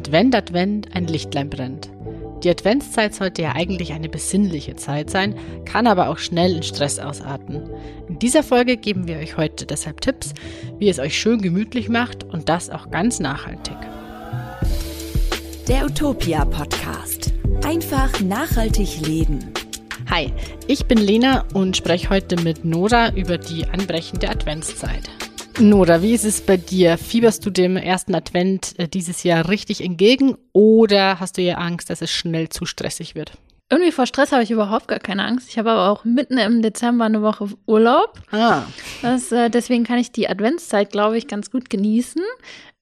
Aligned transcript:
Advent, 0.00 0.34
Advent, 0.34 0.96
ein 0.96 1.06
Lichtlein 1.08 1.50
brennt. 1.50 1.90
Die 2.42 2.48
Adventszeit 2.48 3.14
sollte 3.14 3.42
ja 3.42 3.52
eigentlich 3.52 3.92
eine 3.92 4.08
besinnliche 4.08 4.74
Zeit 4.74 5.10
sein, 5.10 5.34
kann 5.66 5.86
aber 5.86 6.08
auch 6.08 6.16
schnell 6.16 6.56
in 6.56 6.62
Stress 6.62 6.98
ausarten. 6.98 7.68
In 8.08 8.18
dieser 8.18 8.42
Folge 8.42 8.78
geben 8.78 9.06
wir 9.06 9.18
euch 9.18 9.36
heute 9.36 9.66
deshalb 9.66 10.00
Tipps, 10.00 10.32
wie 10.78 10.88
es 10.88 10.98
euch 10.98 11.18
schön 11.18 11.42
gemütlich 11.42 11.90
macht 11.90 12.24
und 12.24 12.48
das 12.48 12.70
auch 12.70 12.90
ganz 12.90 13.20
nachhaltig. 13.20 13.76
Der 15.68 15.84
Utopia 15.84 16.46
Podcast. 16.46 17.34
Einfach 17.62 18.22
nachhaltig 18.22 19.06
leben. 19.06 19.52
Hi, 20.08 20.32
ich 20.66 20.86
bin 20.86 20.96
Lena 20.96 21.44
und 21.52 21.76
spreche 21.76 22.08
heute 22.08 22.36
mit 22.40 22.64
Nora 22.64 23.14
über 23.14 23.36
die 23.36 23.66
anbrechende 23.66 24.30
Adventszeit. 24.30 25.10
Nora, 25.60 26.00
wie 26.00 26.14
ist 26.14 26.24
es 26.24 26.40
bei 26.40 26.56
dir? 26.56 26.96
Fieberst 26.96 27.44
du 27.44 27.50
dem 27.50 27.76
ersten 27.76 28.14
Advent 28.14 28.78
äh, 28.78 28.88
dieses 28.88 29.24
Jahr 29.24 29.48
richtig 29.50 29.82
entgegen 29.82 30.36
oder 30.52 31.20
hast 31.20 31.36
du 31.36 31.42
ja 31.42 31.56
Angst, 31.56 31.90
dass 31.90 32.00
es 32.00 32.10
schnell 32.10 32.48
zu 32.48 32.64
stressig 32.64 33.14
wird? 33.14 33.32
Irgendwie 33.68 33.92
vor 33.92 34.06
Stress 34.06 34.32
habe 34.32 34.42
ich 34.42 34.50
überhaupt 34.50 34.88
gar 34.88 34.98
keine 34.98 35.24
Angst. 35.24 35.48
Ich 35.50 35.58
habe 35.58 35.70
aber 35.70 35.90
auch 35.90 36.04
mitten 36.04 36.38
im 36.38 36.62
Dezember 36.62 37.04
eine 37.04 37.22
Woche 37.22 37.48
Urlaub. 37.66 38.18
Ah. 38.32 38.62
Das, 39.02 39.30
äh, 39.32 39.50
deswegen 39.50 39.84
kann 39.84 39.98
ich 39.98 40.10
die 40.10 40.28
Adventszeit, 40.28 40.90
glaube 40.90 41.18
ich, 41.18 41.28
ganz 41.28 41.50
gut 41.50 41.68
genießen. 41.68 42.22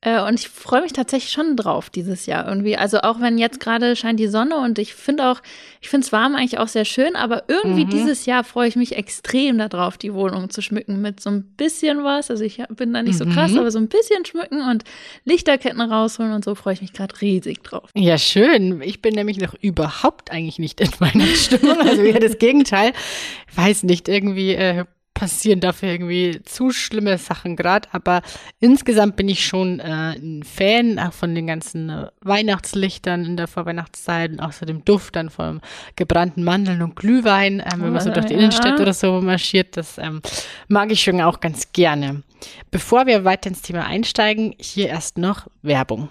Äh, 0.01 0.23
und 0.23 0.39
ich 0.39 0.49
freue 0.49 0.83
mich 0.83 0.93
tatsächlich 0.93 1.33
schon 1.33 1.57
drauf 1.57 1.91
dieses 1.91 2.27
Jahr 2.27 2.47
irgendwie. 2.47 2.77
Also 2.77 3.01
auch 3.01 3.21
wenn 3.21 3.37
jetzt 3.37 3.59
gerade 3.59 3.97
scheint 3.97 4.21
die 4.21 4.29
Sonne 4.29 4.57
und 4.59 4.79
ich 4.79 4.95
finde 4.95 5.29
auch, 5.29 5.41
ich 5.81 5.89
finde 5.89 6.07
es 6.07 6.13
warm 6.13 6.37
eigentlich 6.37 6.59
auch 6.59 6.69
sehr 6.69 6.85
schön, 6.85 7.17
aber 7.17 7.45
irgendwie 7.49 7.85
mhm. 7.85 7.91
dieses 7.91 8.25
Jahr 8.25 8.45
freue 8.45 8.69
ich 8.69 8.77
mich 8.77 8.95
extrem 8.95 9.59
darauf, 9.59 9.99
die 9.99 10.15
Wohnung 10.15 10.51
zu 10.51 10.63
schmücken 10.63 11.01
mit 11.01 11.19
so 11.19 11.31
ein 11.31 11.43
bisschen 11.57 12.05
was. 12.05 12.31
Also 12.31 12.45
ich 12.45 12.63
bin 12.77 12.93
da 12.93 13.03
nicht 13.03 13.19
so 13.19 13.27
krass, 13.27 13.51
mhm. 13.51 13.59
aber 13.59 13.73
so 13.73 13.79
ein 13.79 13.89
bisschen 13.89 14.25
schmücken 14.25 14.63
und 14.63 14.85
Lichterketten 15.25 15.81
rausholen 15.81 16.33
und 16.33 16.45
so 16.45 16.55
freue 16.55 16.75
ich 16.75 16.81
mich 16.81 16.93
gerade 16.93 17.21
riesig 17.21 17.65
drauf. 17.65 17.91
Ja, 17.97 18.19
schön. 18.19 18.81
Ich 18.83 19.03
bin 19.03 19.15
nämlich 19.15 19.41
noch 19.41 19.55
überhaupt 19.55 20.31
eigentlich 20.31 20.61
nicht 20.61 20.81
in 20.81 20.91
meiner 21.01 21.27
Stimmung. 21.27 21.81
Also 21.81 22.03
eher 22.03 22.21
das 22.21 22.39
Gegenteil. 22.39 22.93
Weiß 23.57 23.83
nicht, 23.83 24.09
irgendwie 24.09 24.53
äh, 24.53 24.85
passieren 25.19 25.59
dafür 25.59 25.89
irgendwie 25.89 26.41
zu 26.45 26.71
schlimme 26.71 27.19
Sachen 27.19 27.57
gerade. 27.57 27.89
Aber 27.91 28.23
insgesamt 28.61 29.17
bin 29.17 29.29
ich 29.29 29.45
schon 29.45 29.81
äh, 29.81 30.15
ein 30.15 30.45
Fan 30.45 31.01
auch 31.01 31.13
von 31.13 31.35
den 31.35 31.49
ganzen 31.49 31.91
äh, 31.91 32.07
Weihnachtslichtern 32.21 33.25
in 33.25 33.37
der 33.37 33.49
Vorweihnachtszeit 33.49 34.31
und 34.31 34.41
außerdem 34.41 34.85
Duft 34.85 35.17
dann 35.17 35.29
vom 35.29 35.61
gebrannten 35.97 36.45
Mandeln 36.45 36.83
und 36.83 36.95
Glühwein, 36.95 37.61
ähm, 37.61 37.83
wenn 37.83 37.93
man 37.93 38.01
so 38.01 38.13
durch 38.13 38.27
die 38.27 38.35
Innenstadt 38.35 38.79
oder 38.79 38.95
so 38.95 39.21
marschiert. 39.21 39.77
Das 39.77 39.99
ähm, 39.99 40.23
mag 40.69 40.93
ich 40.93 41.03
schon 41.03 41.21
auch 41.21 41.41
ganz 41.41 41.73
gerne. 41.73 42.23
Bevor 42.71 43.07
wir 43.07 43.25
weiter 43.25 43.49
ins 43.49 43.63
Thema 43.63 43.87
einsteigen, 43.87 44.55
hier 44.61 44.89
erst 44.89 45.19
noch 45.19 45.49
Werbung. 45.63 46.09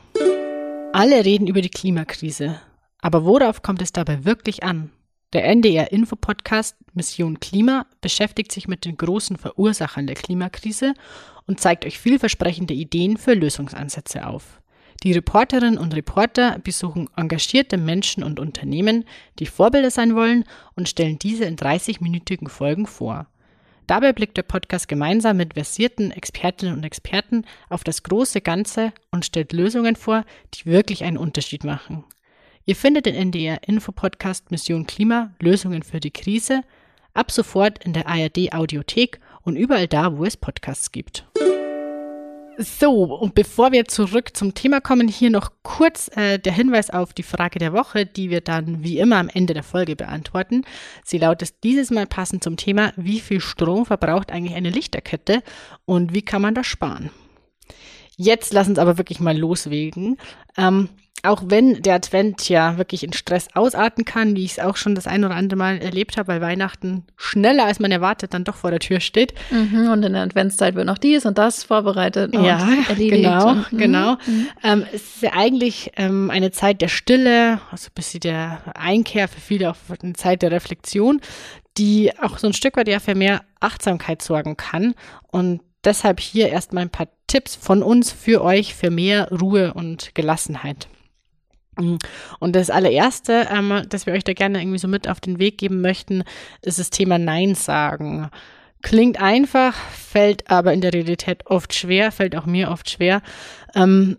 Alle 0.92 1.24
reden 1.24 1.48
über 1.48 1.62
die 1.62 1.70
Klimakrise. 1.70 2.60
Aber 3.00 3.24
worauf 3.24 3.62
kommt 3.62 3.82
es 3.82 3.94
dabei 3.94 4.26
wirklich 4.26 4.64
an? 4.64 4.92
Der 5.34 5.44
NDR 5.44 5.92
Info 5.92 6.16
Podcast 6.16 6.78
Mission 6.94 7.42
Klima 7.42 7.86
beschäftigt 8.00 8.50
sich 8.54 8.70
mit 8.70 8.86
den 8.86 8.96
großen 8.96 9.36
Verursachern 9.36 10.08
der 10.08 10.16
Klimakrise 10.16 10.94
und 11.46 11.60
zeigt 11.60 11.86
euch 11.86 12.00
vielversprechende 12.00 12.74
Ideen 12.74 13.18
für 13.18 13.34
Lösungsansätze 13.34 14.26
auf. 14.26 14.62
Die 15.04 15.12
Reporterinnen 15.12 15.78
und 15.78 15.94
Reporter 15.94 16.60
besuchen 16.60 17.10
engagierte 17.18 17.76
Menschen 17.76 18.24
und 18.24 18.40
Unternehmen, 18.40 19.04
die 19.40 19.48
Vorbilder 19.48 19.92
sein 19.92 20.16
wollen 20.16 20.46
und 20.76 20.88
stellen 20.88 21.20
diese 21.20 21.44
in 21.44 21.58
30-minütigen 21.58 22.48
Folgen 22.48 22.88
vor. 22.88 23.28
Dabei 23.86 24.14
blickt 24.14 24.38
der 24.38 24.44
Podcast 24.44 24.88
gemeinsam 24.88 25.36
mit 25.36 25.56
versierten 25.56 26.12
Expertinnen 26.12 26.74
und 26.74 26.86
Experten 26.86 27.44
auf 27.70 27.84
das 27.84 28.04
große 28.04 28.40
Ganze 28.40 28.94
und 29.12 29.26
stellt 29.26 29.52
Lösungen 29.52 29.98
vor, 29.98 30.24
die 30.54 30.66
wirklich 30.66 31.04
einen 31.04 31.18
Unterschied 31.18 31.66
machen. 31.66 32.06
Ihr 32.70 32.76
findet 32.76 33.06
den 33.06 33.16
NDR 33.16 33.66
Info 33.66 33.94
Podcast 33.94 34.52
Mission 34.52 34.86
Klima 34.86 35.32
Lösungen 35.40 35.84
für 35.84 36.02
die 36.02 36.12
Krise 36.12 36.64
ab 37.14 37.32
sofort 37.32 37.82
in 37.86 37.94
der 37.94 38.08
ARD 38.08 38.52
Audiothek 38.52 39.22
und 39.44 39.56
überall 39.56 39.88
da, 39.88 40.18
wo 40.18 40.26
es 40.26 40.36
Podcasts 40.36 40.92
gibt. 40.92 41.26
So, 42.58 43.04
und 43.04 43.36
bevor 43.36 43.72
wir 43.72 43.86
zurück 43.86 44.36
zum 44.36 44.54
Thema 44.54 44.82
kommen, 44.82 45.08
hier 45.08 45.30
noch 45.30 45.52
kurz 45.64 46.10
äh, 46.18 46.40
der 46.40 46.52
Hinweis 46.52 46.90
auf 46.90 47.14
die 47.14 47.24
Frage 47.24 47.58
der 47.58 47.72
Woche, 47.72 48.06
die 48.06 48.30
wir 48.30 48.42
dann 48.42 48.84
wie 48.84 49.00
immer 49.00 49.16
am 49.16 49.30
Ende 49.30 49.54
der 49.54 49.64
Folge 49.64 49.96
beantworten. 49.96 50.66
Sie 51.06 51.20
lautet 51.20 51.64
dieses 51.64 51.90
Mal 51.90 52.06
passend 52.06 52.44
zum 52.44 52.58
Thema, 52.58 52.92
wie 52.98 53.22
viel 53.22 53.40
Strom 53.40 53.86
verbraucht 53.86 54.30
eigentlich 54.30 54.56
eine 54.56 54.72
Lichterkette 54.72 55.42
und 55.86 56.14
wie 56.14 56.22
kann 56.22 56.42
man 56.42 56.54
das 56.54 56.68
sparen? 56.68 57.12
Jetzt 58.18 58.52
lass 58.52 58.68
uns 58.68 58.80
aber 58.80 58.98
wirklich 58.98 59.20
mal 59.20 59.38
loswegen. 59.38 60.18
Ähm, 60.58 60.90
auch 61.24 61.44
wenn 61.46 61.82
der 61.82 61.96
Advent 61.96 62.48
ja 62.48 62.78
wirklich 62.78 63.04
in 63.04 63.12
Stress 63.12 63.48
ausarten 63.54 64.06
kann, 64.06 64.36
wie 64.36 64.46
ich 64.46 64.52
es 64.54 64.60
auch 64.60 64.78
schon 64.78 64.96
das 64.96 65.08
ein 65.08 65.26
oder 65.26 65.36
andere 65.36 65.58
Mal 65.58 65.78
erlebt 65.80 66.16
habe, 66.18 66.28
weil 66.28 66.42
Weihnachten 66.42 67.06
schneller 67.16 67.66
als 67.66 67.80
man 67.80 67.92
erwartet 67.92 68.34
dann 68.34 68.44
doch 68.44 68.56
vor 68.56 68.70
der 68.70 68.80
Tür 68.80 69.00
steht. 69.00 69.34
Mhm, 69.50 69.90
und 69.90 70.04
in 70.04 70.14
der 70.14 70.22
Adventszeit 70.22 70.76
wird 70.76 70.86
noch 70.86 70.98
dies 70.98 71.26
und 71.26 71.38
das 71.38 71.64
vorbereitet 71.64 72.36
und 72.36 72.44
ja, 72.44 72.68
erledigt. 72.88 73.24
Genau, 73.24 73.50
und, 73.50 73.74
mhm, 73.74 73.78
genau. 73.78 74.14
Mhm. 74.26 74.48
Ähm, 74.64 74.86
es 74.94 75.16
ist 75.16 75.22
ja 75.22 75.32
eigentlich 75.34 75.92
ähm, 75.98 76.30
eine 76.30 76.52
Zeit 76.52 76.82
der 76.82 76.88
Stille, 76.88 77.60
also 77.72 77.88
ein 77.88 77.96
bisschen 77.96 78.20
der 78.22 78.62
Einkehr, 78.76 79.28
für 79.28 79.42
viele 79.42 79.72
auch 79.72 79.76
eine 80.02 80.14
Zeit 80.14 80.44
der 80.44 80.52
Reflexion, 80.52 81.20
die 81.78 82.12
auch 82.20 82.38
so 82.38 82.48
ein 82.48 82.54
Stück 82.54 82.78
weit 82.78 82.88
ja 82.88 83.00
für 83.00 83.16
mehr 83.16 83.42
Achtsamkeit 83.60 84.22
sorgen 84.22 84.56
kann. 84.56 84.94
Und 85.32 85.62
deshalb 85.84 86.20
hier 86.20 86.50
erstmal 86.50 86.84
ein 86.84 86.90
paar 86.90 87.08
Tipps 87.28 87.56
von 87.56 87.84
uns 87.84 88.12
für 88.12 88.44
euch 88.44 88.76
für 88.76 88.90
mehr 88.90 89.30
Ruhe 89.32 89.74
und 89.74 90.16
Gelassenheit. 90.16 90.88
Und 92.40 92.56
das 92.56 92.70
allererste, 92.70 93.48
ähm, 93.52 93.84
das 93.90 94.06
wir 94.06 94.14
euch 94.14 94.24
da 94.24 94.34
gerne 94.34 94.60
irgendwie 94.62 94.80
so 94.80 94.88
mit 94.88 95.08
auf 95.08 95.20
den 95.20 95.40
Weg 95.40 95.58
geben 95.60 95.82
möchten, 95.82 96.24
ist 96.62 96.80
das 96.80 96.90
Thema 96.90 97.20
Nein 97.20 97.54
sagen. 97.54 98.30
Klingt 98.82 99.22
einfach, 99.22 99.76
fällt 99.76 100.50
aber 100.50 100.74
in 100.74 100.82
der 100.82 100.94
Realität 100.94 101.46
oft 101.48 101.74
schwer, 101.74 102.12
fällt 102.12 102.36
auch 102.36 102.46
mir 102.46 102.72
oft 102.72 102.90
schwer. 102.90 103.22
Ähm, 103.76 104.18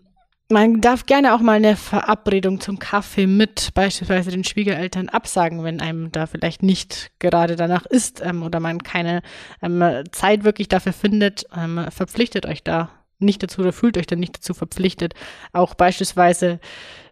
man 0.50 0.80
darf 0.80 1.06
gerne 1.06 1.34
auch 1.34 1.40
mal 1.40 1.54
eine 1.54 1.76
Verabredung 1.76 2.60
zum 2.60 2.78
Kaffee 2.78 3.26
mit 3.26 3.74
beispielsweise 3.74 4.30
den 4.30 4.44
Schwiegereltern 4.44 5.08
absagen, 5.08 5.62
wenn 5.62 5.80
einem 5.80 6.10
da 6.10 6.26
vielleicht 6.26 6.62
nicht 6.62 7.10
gerade 7.18 7.56
danach 7.56 7.84
ist 7.84 8.22
ähm, 8.24 8.42
oder 8.42 8.58
man 8.58 8.82
keine 8.82 9.22
ähm, 9.62 10.04
Zeit 10.12 10.44
wirklich 10.44 10.68
dafür 10.68 10.92
findet. 10.92 11.46
Ähm, 11.56 11.86
verpflichtet 11.90 12.46
euch 12.46 12.62
da 12.62 12.90
nicht 13.18 13.42
dazu 13.42 13.60
oder 13.60 13.72
fühlt 13.72 13.98
euch 13.98 14.06
dann 14.06 14.20
nicht 14.20 14.36
dazu 14.36 14.54
verpflichtet, 14.54 15.14
auch 15.52 15.74
beispielsweise 15.74 16.60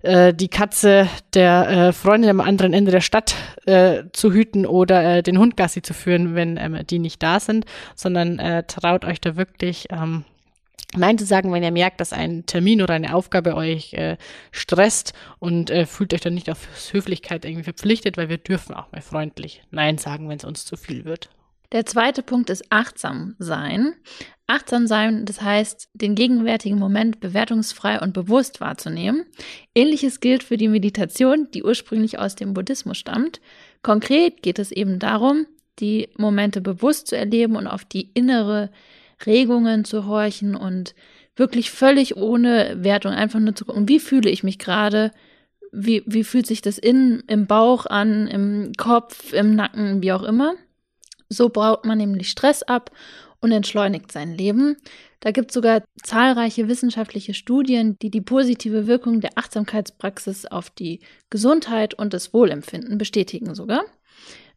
äh, 0.03 0.33
die 0.33 0.49
Katze 0.49 1.09
der 1.35 1.69
äh, 1.69 1.93
Freundin 1.93 2.31
am 2.31 2.41
anderen 2.41 2.73
Ende 2.73 2.93
der 2.93 3.01
Stadt 3.01 3.35
äh, 3.67 4.05
zu 4.13 4.33
hüten 4.33 4.67
oder 4.67 5.17
äh, 5.17 5.23
den 5.23 5.39
Hund 5.39 5.57
Gassi 5.57 5.83
zu 5.83 5.95
führen, 5.95 6.35
wenn 6.35 6.57
ähm, 6.57 6.79
die 6.89 7.01
nicht 7.01 7.23
da 7.23 7.41
sind, 7.41 7.67
sondern 7.97 8.39
äh, 8.39 8.63
traut 8.63 9.05
euch 9.05 9.21
da 9.21 9.37
wirklich 9.37 9.89
ähm, 9.91 10.25
Nein 10.95 11.19
zu 11.19 11.27
sagen, 11.27 11.53
wenn 11.53 11.63
ihr 11.63 11.73
merkt, 11.73 12.01
dass 12.01 12.13
ein 12.13 12.47
Termin 12.47 12.81
oder 12.81 12.95
eine 12.95 13.15
Aufgabe 13.15 13.55
euch 13.55 13.93
äh, 13.95 14.17
stresst 14.53 15.15
und 15.39 15.71
äh, 15.71 15.85
fühlt 15.85 16.15
euch 16.15 16.21
dann 16.21 16.35
nicht 16.35 16.51
auf 16.51 16.69
Höflichkeit 16.93 17.45
irgendwie 17.45 17.65
verpflichtet, 17.65 18.17
weil 18.17 18.29
wir 18.29 18.39
dürfen 18.39 18.75
auch 18.75 18.91
mal 18.93 19.03
freundlich 19.03 19.63
Nein 19.71 19.99
sagen, 19.99 20.29
wenn 20.29 20.39
es 20.39 20.45
uns 20.45 20.65
zu 20.65 20.77
viel 20.77 21.05
wird. 21.05 21.29
Der 21.73 21.85
zweite 21.85 22.23
Punkt 22.23 22.51
ist 22.51 22.65
achtsam 22.71 23.35
sein. 23.39 23.95
Achtsam 24.47 24.87
sein, 24.87 25.25
das 25.25 25.43
heißt, 25.43 25.89
den 25.95 26.15
gegenwärtigen 26.15 26.79
Moment 26.79 27.19
bewertungsfrei 27.19 28.01
und 28.01 28.13
bewusst 28.13 28.61
wahrzunehmen. 28.61 29.27
Ähnliches 29.75 30.21
gilt 30.21 30.45
für 30.45 30.57
die 30.57 30.69
Meditation, 30.69 31.49
die 31.53 31.65
ursprünglich 31.65 32.21
aus 32.21 32.37
dem 32.37 32.55
Buddhismus 32.55 32.97
stammt. 32.97 33.41
Konkret 33.83 34.43
geht 34.43 34.61
es 34.61 34.71
eben 34.71 35.01
darum, 35.01 35.47
die 35.81 36.09
Momente 36.17 36.61
bewusst 36.61 37.09
zu 37.09 37.17
erleben 37.17 37.57
und 37.57 37.67
auf 37.67 37.85
die 37.85 38.11
innere 38.15 38.71
Regungen 39.25 39.85
zu 39.85 40.07
horchen 40.07 40.55
und 40.55 40.95
wirklich 41.37 41.71
völlig 41.71 42.17
ohne 42.17 42.83
Wertung 42.83 43.13
einfach 43.13 43.41
nur 43.41 43.55
zu 43.55 43.65
gucken, 43.65 43.89
wie 43.89 44.01
fühle 44.01 44.31
ich 44.31 44.43
mich 44.43 44.59
gerade, 44.59 45.13
wie, 45.73 46.03
wie 46.07 46.25
fühlt 46.25 46.47
sich 46.47 46.63
das 46.63 46.79
in, 46.79 47.23
im 47.29 47.47
Bauch 47.47 47.87
an, 47.87 48.27
im 48.27 48.73
Kopf, 48.77 49.33
im 49.33 49.55
Nacken, 49.55 50.03
wie 50.03 50.13
auch 50.13 50.23
immer. 50.23 50.55
So 51.29 51.49
baut 51.49 51.85
man 51.85 51.99
nämlich 51.99 52.31
Stress 52.31 52.63
ab 52.63 52.91
und 53.41 53.53
entschleunigt 53.53 54.13
sein 54.13 54.35
Leben. 54.35 54.77
Da 55.21 55.31
gibt 55.31 55.51
es 55.51 55.55
sogar 55.55 55.83
zahlreiche 56.03 56.69
wissenschaftliche 56.69 57.35
Studien, 57.35 57.99
die 58.01 58.11
die 58.11 58.21
positive 58.21 58.87
Wirkung 58.87 59.21
der 59.21 59.33
Achtsamkeitspraxis 59.37 60.47
auf 60.47 60.71
die 60.71 61.01
Gesundheit 61.31 61.95
und 61.95 62.15
das 62.15 62.33
Wohlempfinden 62.33 62.97
bestätigen 62.99 63.55
sogar. 63.55 63.85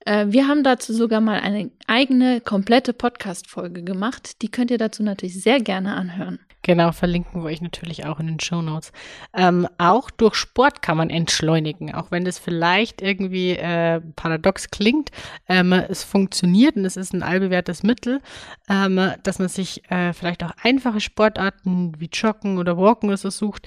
Äh, 0.06 0.28
wir 0.30 0.48
haben 0.48 0.64
dazu 0.64 0.94
sogar 0.94 1.22
mal 1.22 1.40
eine 1.40 1.72
eigene, 1.88 2.42
komplette 2.42 2.94
Podcast-Folge 2.94 3.84
gemacht. 3.84 4.42
Die 4.42 4.50
könnt 4.50 4.72
ihr 4.72 4.78
dazu 4.78 5.04
natürlich 5.04 5.42
sehr 5.42 5.60
gerne 5.60 5.96
anhören. 5.96 6.40
Genau, 6.62 6.92
verlinken 6.92 7.42
wir 7.42 7.46
euch 7.46 7.62
natürlich 7.62 8.06
auch 8.06 8.20
in 8.20 8.28
den 8.28 8.40
Show 8.40 8.62
Notes. 8.62 8.92
Ähm, 9.34 9.66
auch 9.78 10.12
durch 10.12 10.36
Sport 10.36 10.82
kann 10.82 10.98
man 10.98 11.10
entschleunigen, 11.10 11.96
auch 11.96 12.12
wenn 12.12 12.26
das 12.26 12.38
vielleicht 12.38 13.02
irgendwie 13.02 13.52
äh, 13.52 14.02
paradox 14.18 14.70
klingt. 14.70 15.10
Ähm, 15.48 15.72
es 15.72 16.04
funktioniert 16.04 16.76
und 16.76 16.84
es 16.84 16.98
ist 16.98 17.14
ein 17.14 17.24
allbewährtes 17.24 17.84
Mittel, 17.84 18.22
ähm, 18.70 19.14
dass 19.24 19.40
man 19.40 19.48
sich 19.48 19.90
äh, 19.90 20.12
vielleicht 20.12 20.44
auch 20.44 20.52
einfache 20.62 21.00
Sportarten 21.00 21.94
wie 21.98 22.10
Joggen 22.12 22.58
oder 22.58 22.78
Walken 22.78 23.08
oder 23.08 23.18
so 23.18 23.30
sucht, 23.30 23.66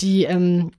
die 0.00 0.24
ähm, 0.24 0.72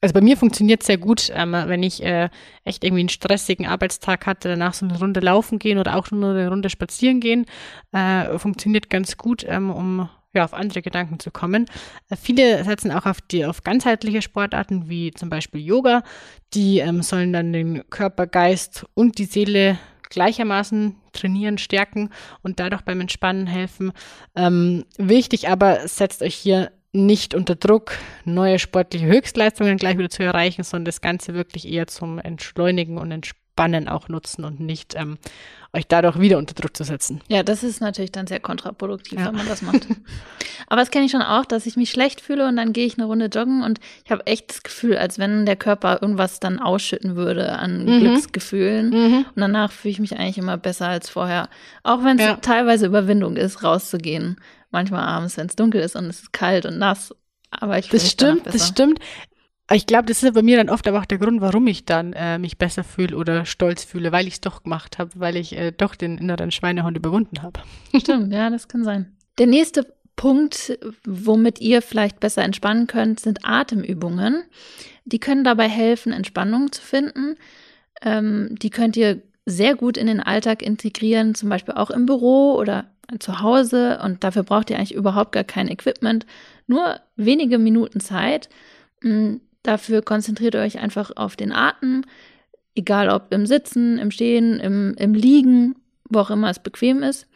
also 0.00 0.12
bei 0.12 0.20
mir 0.20 0.36
funktioniert 0.36 0.82
sehr 0.82 0.98
gut, 0.98 1.32
ähm, 1.34 1.52
wenn 1.52 1.82
ich 1.82 2.02
äh, 2.02 2.28
echt 2.64 2.84
irgendwie 2.84 3.00
einen 3.00 3.08
stressigen 3.08 3.66
Arbeitstag 3.66 4.26
hatte, 4.26 4.48
danach 4.48 4.74
so 4.74 4.86
eine 4.86 4.98
Runde 4.98 5.20
laufen 5.20 5.58
gehen 5.58 5.78
oder 5.78 5.96
auch 5.96 6.10
nur 6.10 6.30
eine 6.30 6.48
Runde 6.48 6.70
spazieren 6.70 7.20
gehen, 7.20 7.46
äh, 7.92 8.38
funktioniert 8.38 8.90
ganz 8.90 9.16
gut, 9.16 9.44
ähm, 9.48 9.70
um 9.70 10.08
ja, 10.34 10.44
auf 10.44 10.54
andere 10.54 10.82
Gedanken 10.82 11.18
zu 11.18 11.30
kommen. 11.30 11.66
Äh, 12.10 12.16
viele 12.16 12.62
setzen 12.62 12.92
auch 12.92 13.06
auf 13.06 13.20
die 13.20 13.46
auf 13.46 13.64
ganzheitliche 13.64 14.22
Sportarten 14.22 14.88
wie 14.88 15.12
zum 15.12 15.30
Beispiel 15.30 15.62
Yoga. 15.62 16.02
Die 16.54 16.78
ähm, 16.78 17.02
sollen 17.02 17.32
dann 17.32 17.52
den 17.52 17.88
Körper, 17.90 18.26
Geist 18.26 18.86
und 18.94 19.18
die 19.18 19.24
Seele 19.24 19.78
gleichermaßen 20.10 20.94
trainieren, 21.12 21.58
stärken 21.58 22.10
und 22.42 22.60
dadurch 22.60 22.82
beim 22.82 23.00
Entspannen 23.00 23.46
helfen. 23.46 23.92
Ähm, 24.36 24.84
wichtig 24.98 25.48
aber, 25.48 25.88
setzt 25.88 26.22
euch 26.22 26.34
hier 26.34 26.70
nicht 26.92 27.34
unter 27.34 27.54
Druck, 27.54 27.92
neue 28.24 28.58
sportliche 28.58 29.06
Höchstleistungen 29.06 29.76
gleich 29.76 29.98
wieder 29.98 30.10
zu 30.10 30.22
erreichen, 30.22 30.62
sondern 30.62 30.86
das 30.86 31.00
Ganze 31.00 31.34
wirklich 31.34 31.68
eher 31.68 31.86
zum 31.86 32.18
Entschleunigen 32.18 32.98
und 32.98 33.10
Entspannen 33.12 33.88
auch 33.88 34.08
nutzen 34.08 34.44
und 34.44 34.60
nicht 34.60 34.94
ähm, 34.96 35.18
euch 35.72 35.86
dadurch 35.86 36.18
wieder 36.18 36.38
unter 36.38 36.54
Druck 36.54 36.76
zu 36.76 36.84
setzen. 36.84 37.20
Ja, 37.28 37.42
das 37.42 37.62
ist 37.62 37.80
natürlich 37.80 38.12
dann 38.12 38.26
sehr 38.26 38.40
kontraproduktiv, 38.40 39.18
ja. 39.18 39.26
wenn 39.26 39.36
man 39.36 39.46
das 39.46 39.62
macht. 39.62 39.86
Aber 40.68 40.80
das 40.80 40.90
kenne 40.90 41.04
ich 41.04 41.10
schon 41.10 41.22
auch, 41.22 41.44
dass 41.44 41.66
ich 41.66 41.76
mich 41.76 41.90
schlecht 41.90 42.20
fühle 42.20 42.48
und 42.48 42.56
dann 42.56 42.72
gehe 42.72 42.86
ich 42.86 42.98
eine 42.98 43.06
Runde 43.06 43.26
joggen 43.26 43.62
und 43.62 43.78
ich 44.04 44.10
habe 44.10 44.26
echt 44.26 44.50
das 44.50 44.62
Gefühl, 44.62 44.96
als 44.96 45.18
wenn 45.18 45.46
der 45.46 45.56
Körper 45.56 46.00
irgendwas 46.00 46.40
dann 46.40 46.58
ausschütten 46.58 47.14
würde 47.14 47.52
an 47.58 47.84
mhm. 47.84 48.00
Glücksgefühlen. 48.00 48.90
Mhm. 48.90 49.26
Und 49.34 49.40
danach 49.40 49.70
fühle 49.70 49.92
ich 49.92 50.00
mich 50.00 50.16
eigentlich 50.16 50.38
immer 50.38 50.56
besser 50.56 50.88
als 50.88 51.08
vorher. 51.08 51.48
Auch 51.82 52.02
wenn 52.02 52.18
es 52.18 52.24
ja. 52.24 52.36
teilweise 52.36 52.86
Überwindung 52.86 53.36
ist, 53.36 53.62
rauszugehen 53.62 54.38
manchmal 54.76 55.06
abends, 55.06 55.38
wenn 55.38 55.46
es 55.46 55.56
dunkel 55.56 55.80
ist 55.80 55.96
und 55.96 56.04
es 56.06 56.20
ist 56.20 56.32
kalt 56.32 56.66
und 56.66 56.78
nass. 56.78 57.14
Aber 57.50 57.78
ich 57.78 57.88
Das 57.88 58.10
stimmt, 58.10 58.46
das 58.46 58.68
stimmt. 58.68 58.98
Ich 59.72 59.86
glaube, 59.86 60.06
das 60.06 60.22
ist 60.22 60.34
bei 60.34 60.42
mir 60.42 60.58
dann 60.58 60.68
oft 60.68 60.86
aber 60.86 61.00
auch 61.00 61.06
der 61.06 61.18
Grund, 61.18 61.40
warum 61.40 61.66
ich 61.66 61.86
dann 61.86 62.12
äh, 62.12 62.38
mich 62.38 62.58
besser 62.58 62.84
fühle 62.84 63.16
oder 63.16 63.46
stolz 63.46 63.82
fühle, 63.82 64.12
weil 64.12 64.28
ich 64.28 64.34
es 64.34 64.40
doch 64.40 64.62
gemacht 64.62 64.98
habe, 64.98 65.10
weil 65.14 65.36
ich 65.36 65.56
äh, 65.56 65.72
doch 65.72 65.94
den 65.94 66.18
inneren 66.18 66.50
Schweinehund 66.50 66.96
überwunden 66.96 67.42
habe. 67.42 67.60
Stimmt, 67.96 68.32
ja, 68.32 68.50
das 68.50 68.68
kann 68.68 68.84
sein. 68.84 69.16
Der 69.38 69.46
nächste 69.46 69.92
Punkt, 70.14 70.78
womit 71.04 71.60
ihr 71.60 71.82
vielleicht 71.82 72.20
besser 72.20 72.42
entspannen 72.42 72.86
könnt, 72.86 73.18
sind 73.18 73.44
Atemübungen. 73.44 74.44
Die 75.04 75.18
können 75.18 75.42
dabei 75.42 75.68
helfen, 75.68 76.12
Entspannung 76.12 76.70
zu 76.70 76.82
finden. 76.82 77.36
Ähm, 78.02 78.54
die 78.60 78.70
könnt 78.70 78.96
ihr 78.96 79.22
sehr 79.46 79.76
gut 79.76 79.96
in 79.96 80.08
den 80.08 80.20
Alltag 80.20 80.62
integrieren, 80.62 81.34
zum 81.34 81.48
Beispiel 81.48 81.74
auch 81.74 81.90
im 81.90 82.04
Büro 82.04 82.54
oder 82.54 82.90
zu 83.18 83.40
Hause 83.40 84.00
und 84.02 84.24
dafür 84.24 84.42
braucht 84.42 84.70
ihr 84.70 84.76
eigentlich 84.76 84.94
überhaupt 84.94 85.32
gar 85.32 85.44
kein 85.44 85.68
Equipment. 85.68 86.26
Nur 86.66 87.00
wenige 87.16 87.58
Minuten 87.58 88.00
Zeit. 88.00 88.48
Mm, 89.02 89.36
dafür 89.62 90.02
konzentriert 90.02 90.54
ihr 90.54 90.60
euch 90.60 90.78
einfach 90.78 91.12
auf 91.16 91.36
den 91.36 91.52
Atem, 91.52 92.04
egal 92.74 93.08
ob 93.08 93.32
im 93.32 93.46
Sitzen, 93.46 93.98
im 93.98 94.10
Stehen, 94.10 94.60
im, 94.60 94.94
im 94.98 95.14
Liegen, 95.14 95.76
wo 96.08 96.20
auch 96.20 96.30
immer 96.30 96.50
es 96.50 96.58
bequem 96.58 97.02
ist. 97.02 97.26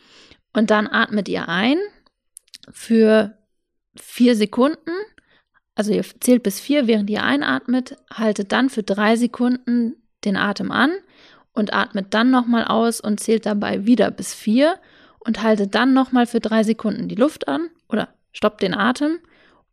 Und 0.53 0.71
dann 0.71 0.87
atmet 0.87 1.29
ihr 1.29 1.49
ein 1.49 1.77
für 2.71 3.37
vier 3.97 4.37
Sekunden. 4.37 4.91
Also 5.75 5.93
ihr 5.93 6.05
zählt 6.21 6.43
bis 6.43 6.61
vier, 6.61 6.87
während 6.87 7.09
ihr 7.11 7.23
einatmet, 7.23 7.97
haltet 8.13 8.53
dann 8.53 8.71
für 8.71 8.83
drei 8.83 9.17
Sekunden 9.17 9.97
den 10.25 10.37
Atem 10.37 10.71
an 10.71 10.91
und 11.53 11.73
atmet 11.73 12.13
dann 12.15 12.31
nochmal 12.31 12.65
aus 12.65 13.01
und 13.01 13.21
zählt 13.21 13.47
dabei 13.47 13.87
wieder 13.87 14.11
bis 14.11 14.35
vier 14.35 14.79
und 15.21 15.43
haltet 15.43 15.75
dann 15.75 15.93
nochmal 15.93 16.27
für 16.27 16.41
drei 16.41 16.63
Sekunden 16.63 17.09
die 17.09 17.15
Luft 17.15 17.49
an 17.49 17.69
oder 17.89 18.09
stoppt 18.33 18.63
den 18.63 18.75
Atem 18.75 19.19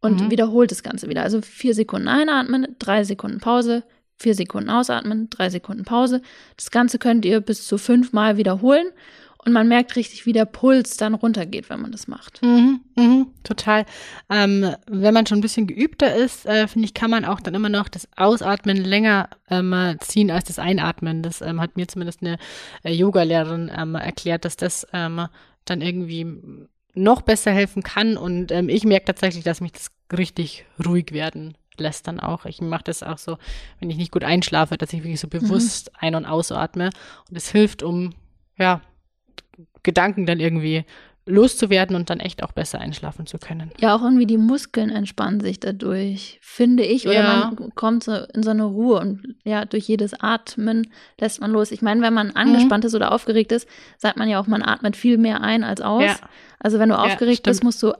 und 0.02 0.22
mhm. 0.22 0.32
wiederholt 0.32 0.72
das 0.72 0.84
Ganze 0.84 1.10
wieder. 1.10 1.24
Also 1.24 1.42
vier 1.42 1.74
Sekunden 1.74 2.08
einatmen, 2.08 2.76
drei 2.80 3.04
Sekunden 3.04 3.40
Pause, 3.40 3.84
vier 4.18 4.36
Sekunden 4.36 4.70
ausatmen, 4.70 5.30
drei 5.30 5.50
Sekunden 5.50 5.86
Pause. 5.86 6.22
Das 6.56 6.72
Ganze 6.72 7.00
könnt 7.00 7.26
ihr 7.26 7.42
bis 7.42 7.68
zu 7.68 7.78
fünfmal 7.78 8.38
wiederholen 8.38 8.88
und 9.48 9.54
man 9.54 9.70
merkt 9.70 9.96
richtig, 9.96 10.26
wie 10.26 10.34
der 10.34 10.44
Puls 10.44 10.98
dann 10.98 11.14
runtergeht, 11.14 11.70
wenn 11.70 11.80
man 11.80 11.94
das 11.94 12.10
macht. 12.10 12.42
Mhm, 12.42 12.82
mhm, 12.98 13.28
total. 13.44 13.86
Ähm, 14.30 14.76
wenn 14.88 15.14
man 15.14 15.26
schon 15.26 15.38
ein 15.38 15.42
bisschen 15.42 15.68
geübter 15.68 16.14
ist, 16.14 16.46
äh, 16.46 16.68
finde 16.68 16.86
ich, 16.86 16.94
kann 16.94 17.10
man 17.10 17.24
auch 17.24 17.40
dann 17.40 17.56
immer 17.56 17.70
noch 17.70 17.88
das 17.88 18.10
Ausatmen 18.18 18.76
länger 18.76 19.30
ähm, 19.50 19.96
ziehen 20.02 20.32
als 20.32 20.44
das 20.44 20.60
Einatmen. 20.60 21.24
Das 21.24 21.40
ähm, 21.40 21.62
hat 21.62 21.78
mir 21.78 21.88
zumindest 21.88 22.24
eine 22.24 22.40
äh, 22.84 22.92
Yogalehrerin 22.92 23.72
ähm, 23.74 23.96
erklärt, 23.96 24.44
dass 24.44 24.58
das 24.58 24.86
ähm, 24.92 25.28
dann 25.64 25.80
irgendwie 25.80 26.28
noch 26.94 27.22
besser 27.22 27.52
helfen 27.52 27.84
kann. 27.84 28.18
Und 28.18 28.52
ähm, 28.52 28.68
ich 28.68 28.84
merke 28.84 29.06
tatsächlich, 29.06 29.46
dass 29.46 29.62
mich 29.62 29.72
das 29.72 29.92
richtig 30.12 30.66
ruhig 30.86 31.14
werden 31.14 31.56
lässt 31.78 32.06
dann 32.06 32.20
auch. 32.20 32.44
Ich 32.44 32.60
mache 32.60 32.84
das 32.84 33.02
auch 33.02 33.18
so, 33.18 33.38
wenn 33.80 33.90
ich 33.90 33.96
nicht 33.96 34.12
gut 34.12 34.26
einschlafe, 34.26 34.78
dass 34.78 34.92
ich 34.92 35.04
wirklich 35.04 35.22
so 35.22 35.28
mhm. 35.28 35.40
bewusst 35.40 35.90
mhm. 35.94 35.98
ein- 36.00 36.16
und 36.16 36.26
ausatme. 36.26 36.90
Und 37.30 37.38
es 37.38 37.50
hilft, 37.50 37.82
um 37.82 38.14
ja, 38.58 38.82
Gedanken 39.88 40.26
dann 40.26 40.42
irgendwie 40.42 40.84
loszuwerden 41.26 41.96
und 41.96 42.10
dann 42.10 42.20
echt 42.20 42.44
auch 42.44 42.52
besser 42.52 42.80
einschlafen 42.80 43.26
zu 43.26 43.38
können. 43.38 43.72
Ja, 43.80 43.96
auch 43.96 44.02
irgendwie 44.02 44.26
die 44.26 44.38
Muskeln 44.38 44.90
entspannen 44.90 45.40
sich 45.40 45.60
dadurch, 45.60 46.40
finde 46.42 46.84
ich. 46.84 47.06
Oder 47.08 47.16
ja. 47.16 47.52
man 47.58 47.74
kommt 47.76 48.04
so 48.04 48.14
in 48.34 48.44
so 48.44 48.50
eine 48.50 48.66
Ruhe 48.66 49.00
und 49.00 49.36
ja, 49.44 49.64
durch 49.66 49.88
jedes 49.88 50.14
Atmen 50.20 50.90
lässt 51.20 51.40
man 51.40 51.52
los. 51.52 51.72
Ich 51.72 51.82
meine, 51.82 52.02
wenn 52.02 52.14
man 52.14 52.32
angespannt 52.32 52.84
mhm. 52.84 52.88
ist 52.88 52.96
oder 52.96 53.14
aufgeregt 53.14 53.52
ist, 53.54 53.68
sagt 53.98 54.18
man 54.18 54.30
ja 54.30 54.40
auch, 54.40 54.48
man 54.48 54.62
atmet 54.62 54.96
viel 54.96 55.18
mehr 55.18 55.42
ein 55.42 55.64
als 55.64 55.80
aus. 55.82 56.04
Ja. 56.04 56.16
Also 56.60 56.80
wenn 56.80 56.90
du 56.90 56.98
aufgeregt 56.98 57.46
ja, 57.46 57.52
bist, 57.52 57.64
musst 57.64 57.82
du 57.82 57.94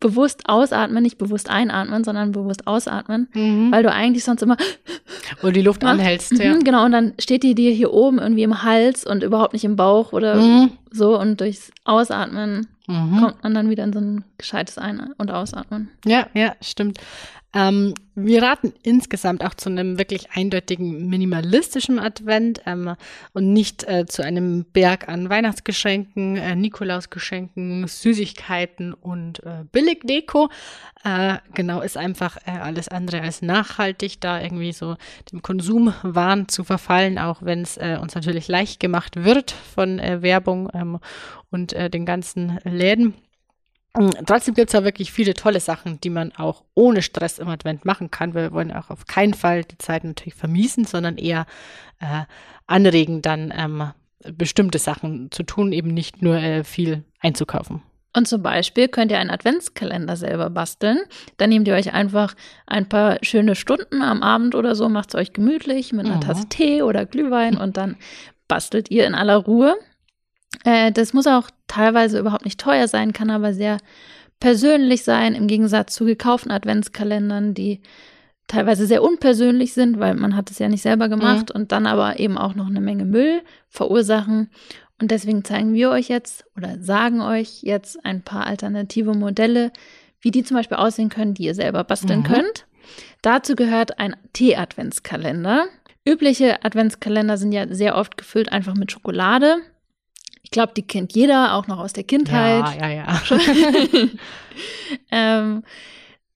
bewusst 0.00 0.48
ausatmen, 0.48 1.02
nicht 1.02 1.18
bewusst 1.18 1.50
einatmen, 1.50 2.04
sondern 2.04 2.32
bewusst 2.32 2.66
ausatmen, 2.66 3.28
mhm. 3.32 3.72
weil 3.72 3.82
du 3.82 3.90
eigentlich 3.90 4.24
sonst 4.24 4.42
immer 4.42 4.56
oder 5.42 5.52
die 5.52 5.62
Luft 5.62 5.84
anhältst, 5.84 6.32
ja. 6.32 6.54
Mhm, 6.54 6.64
genau, 6.64 6.84
und 6.84 6.92
dann 6.92 7.14
steht 7.18 7.42
die 7.42 7.54
dir 7.54 7.72
hier 7.72 7.92
oben 7.92 8.18
irgendwie 8.18 8.42
im 8.42 8.62
Hals 8.62 9.04
und 9.04 9.22
überhaupt 9.22 9.52
nicht 9.52 9.64
im 9.64 9.76
Bauch 9.76 10.12
oder 10.12 10.36
mhm. 10.36 10.72
so 10.90 11.18
und 11.18 11.40
durchs 11.40 11.70
Ausatmen 11.84 12.66
mhm. 12.86 13.18
kommt 13.20 13.42
man 13.42 13.54
dann 13.54 13.70
wieder 13.70 13.84
in 13.84 13.92
so 13.92 14.00
ein 14.00 14.24
gescheites 14.38 14.78
Ein- 14.78 15.12
und 15.18 15.30
Ausatmen. 15.30 15.90
Ja, 16.04 16.26
ja, 16.34 16.54
stimmt. 16.60 16.98
Ähm, 17.54 17.94
wir 18.14 18.42
raten 18.42 18.72
insgesamt 18.82 19.44
auch 19.44 19.54
zu 19.54 19.68
einem 19.68 19.98
wirklich 19.98 20.30
eindeutigen 20.32 21.08
minimalistischen 21.08 21.98
Advent 21.98 22.62
ähm, 22.64 22.94
und 23.34 23.52
nicht 23.52 23.84
äh, 23.84 24.06
zu 24.06 24.22
einem 24.22 24.64
Berg 24.64 25.08
an 25.08 25.28
Weihnachtsgeschenken, 25.28 26.36
äh, 26.36 26.56
Nikolausgeschenken, 26.56 27.86
Süßigkeiten 27.86 28.94
und 28.94 29.42
äh, 29.44 29.64
Billigdeko. 29.70 30.48
Äh, 31.04 31.38
genau, 31.52 31.82
ist 31.82 31.98
einfach 31.98 32.38
äh, 32.46 32.52
alles 32.52 32.88
andere 32.88 33.20
als 33.20 33.42
nachhaltig, 33.42 34.20
da 34.20 34.40
irgendwie 34.40 34.72
so 34.72 34.96
dem 35.30 35.42
Konsumwahn 35.42 36.48
zu 36.48 36.64
verfallen, 36.64 37.18
auch 37.18 37.42
wenn 37.42 37.62
es 37.62 37.76
äh, 37.76 37.98
uns 38.00 38.14
natürlich 38.14 38.48
leicht 38.48 38.80
gemacht 38.80 39.24
wird 39.24 39.50
von 39.50 39.98
Werbung 39.98 40.70
ähm, 40.72 40.98
und 41.50 41.72
den 41.72 42.06
ganzen 42.06 42.58
Läden. 42.64 43.14
Mm, 43.96 44.10
trotzdem 44.26 44.54
gibt 44.54 44.70
es 44.70 44.72
ja 44.72 44.84
wirklich 44.84 45.12
viele 45.12 45.34
tolle 45.34 45.60
Sachen, 45.60 46.00
die 46.00 46.10
man 46.10 46.32
auch 46.32 46.64
ohne 46.74 47.02
Stress 47.02 47.38
im 47.38 47.48
Advent 47.48 47.84
machen 47.84 48.10
kann. 48.10 48.34
Wir 48.34 48.52
wollen 48.52 48.72
auch 48.72 48.90
auf 48.90 49.06
keinen 49.06 49.34
Fall 49.34 49.64
die 49.64 49.78
Zeit 49.78 50.04
natürlich 50.04 50.34
vermiesen, 50.34 50.84
sondern 50.84 51.18
eher 51.18 51.46
äh, 52.00 52.24
anregen, 52.66 53.22
dann 53.22 53.52
ähm, 53.56 53.90
bestimmte 54.32 54.78
Sachen 54.78 55.30
zu 55.30 55.42
tun, 55.42 55.72
eben 55.72 55.92
nicht 55.92 56.22
nur 56.22 56.36
äh, 56.36 56.64
viel 56.64 57.04
einzukaufen. 57.20 57.82
Und 58.14 58.28
zum 58.28 58.42
Beispiel 58.42 58.88
könnt 58.88 59.10
ihr 59.10 59.18
einen 59.18 59.30
Adventskalender 59.30 60.16
selber 60.16 60.50
basteln. 60.50 60.98
Dann 61.38 61.48
nehmt 61.48 61.66
ihr 61.66 61.74
euch 61.74 61.94
einfach 61.94 62.34
ein 62.66 62.88
paar 62.88 63.18
schöne 63.22 63.54
Stunden 63.54 64.02
am 64.02 64.22
Abend 64.22 64.54
oder 64.54 64.74
so, 64.74 64.88
macht 64.88 65.10
es 65.10 65.14
euch 65.14 65.32
gemütlich 65.32 65.92
mit 65.92 66.06
einer 66.06 66.16
mhm. 66.16 66.20
Tasse 66.20 66.48
Tee 66.48 66.82
oder 66.82 67.06
Glühwein 67.06 67.56
und 67.56 67.76
dann 67.78 67.96
bastelt 68.48 68.90
ihr 68.90 69.06
in 69.06 69.14
aller 69.14 69.36
Ruhe 69.36 69.76
äh, 70.64 70.92
das 70.92 71.12
muss 71.12 71.26
auch 71.26 71.50
teilweise 71.66 72.18
überhaupt 72.18 72.44
nicht 72.44 72.60
teuer 72.60 72.88
sein, 72.88 73.12
kann 73.12 73.30
aber 73.30 73.54
sehr 73.54 73.78
persönlich 74.40 75.04
sein, 75.04 75.34
im 75.34 75.46
Gegensatz 75.46 75.94
zu 75.94 76.04
gekauften 76.04 76.50
Adventskalendern, 76.50 77.54
die 77.54 77.80
teilweise 78.48 78.86
sehr 78.86 79.02
unpersönlich 79.02 79.72
sind, 79.72 79.98
weil 79.98 80.14
man 80.14 80.36
hat 80.36 80.50
es 80.50 80.58
ja 80.58 80.68
nicht 80.68 80.82
selber 80.82 81.08
gemacht 81.08 81.50
mhm. 81.50 81.60
und 81.60 81.72
dann 81.72 81.86
aber 81.86 82.18
eben 82.18 82.36
auch 82.36 82.54
noch 82.54 82.66
eine 82.66 82.80
Menge 82.80 83.04
Müll 83.04 83.42
verursachen. 83.68 84.50
Und 85.00 85.10
deswegen 85.10 85.44
zeigen 85.44 85.72
wir 85.74 85.90
euch 85.90 86.08
jetzt 86.08 86.44
oder 86.56 86.80
sagen 86.80 87.20
euch 87.20 87.62
jetzt 87.62 88.04
ein 88.04 88.22
paar 88.22 88.46
alternative 88.46 89.14
Modelle, 89.14 89.72
wie 90.20 90.30
die 90.30 90.44
zum 90.44 90.56
Beispiel 90.56 90.76
aussehen 90.76 91.08
können, 91.08 91.34
die 91.34 91.44
ihr 91.44 91.54
selber 91.54 91.82
basteln 91.84 92.20
mhm. 92.20 92.24
könnt. 92.24 92.66
Dazu 93.22 93.56
gehört 93.56 93.98
ein 93.98 94.16
Tee-Adventskalender. 94.32 95.66
Übliche 96.04 96.64
Adventskalender 96.64 97.38
sind 97.38 97.52
ja 97.52 97.72
sehr 97.72 97.96
oft 97.96 98.16
gefüllt 98.16 98.50
einfach 98.52 98.74
mit 98.74 98.90
Schokolade. 98.92 99.58
Ich 100.52 100.54
glaube, 100.54 100.74
die 100.76 100.82
kennt 100.82 101.14
jeder, 101.14 101.54
auch 101.54 101.66
noch 101.66 101.78
aus 101.78 101.94
der 101.94 102.04
Kindheit. 102.04 102.78
Ja, 102.78 102.90
ja, 102.90 103.06
ja. 103.06 103.22
ähm, 105.10 105.62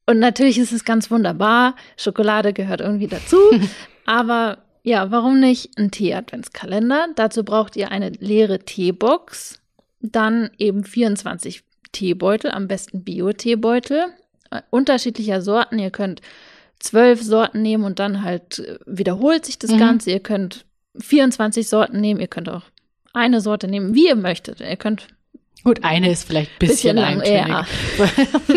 und 0.06 0.18
natürlich 0.20 0.56
ist 0.56 0.72
es 0.72 0.86
ganz 0.86 1.10
wunderbar. 1.10 1.76
Schokolade 1.98 2.54
gehört 2.54 2.80
irgendwie 2.80 3.08
dazu. 3.08 3.36
aber 4.06 4.56
ja, 4.84 5.10
warum 5.10 5.38
nicht 5.38 5.76
ein 5.76 5.90
Tee-Adventskalender? 5.90 7.08
Dazu 7.14 7.44
braucht 7.44 7.76
ihr 7.76 7.90
eine 7.90 8.08
leere 8.08 8.60
Teebox, 8.60 9.60
dann 10.00 10.48
eben 10.56 10.84
24 10.84 11.62
Teebeutel, 11.92 12.52
am 12.52 12.68
besten 12.68 13.04
Bio-Teebeutel, 13.04 14.06
äh, 14.50 14.62
unterschiedlicher 14.70 15.42
Sorten. 15.42 15.78
Ihr 15.78 15.90
könnt 15.90 16.22
zwölf 16.78 17.22
Sorten 17.22 17.60
nehmen 17.60 17.84
und 17.84 17.98
dann 17.98 18.22
halt 18.22 18.60
äh, 18.60 18.78
wiederholt 18.86 19.44
sich 19.44 19.58
das 19.58 19.72
Mhm. 19.72 19.78
Ganze. 19.78 20.10
Ihr 20.10 20.20
könnt 20.20 20.64
24 20.98 21.68
Sorten 21.68 22.00
nehmen, 22.00 22.20
ihr 22.20 22.28
könnt 22.28 22.48
auch 22.48 22.62
eine 23.16 23.40
Sorte 23.40 23.66
nehmen, 23.68 23.94
wie 23.94 24.06
ihr 24.08 24.16
möchtet. 24.16 24.60
Ihr 24.60 24.76
könnt 24.76 25.08
Gut, 25.64 25.82
eine 25.82 26.10
ist 26.12 26.24
vielleicht 26.28 26.52
ein 26.52 26.58
bisschen, 26.60 26.96
bisschen 26.96 27.18
lang, 27.18 27.24
ja. 27.24 27.66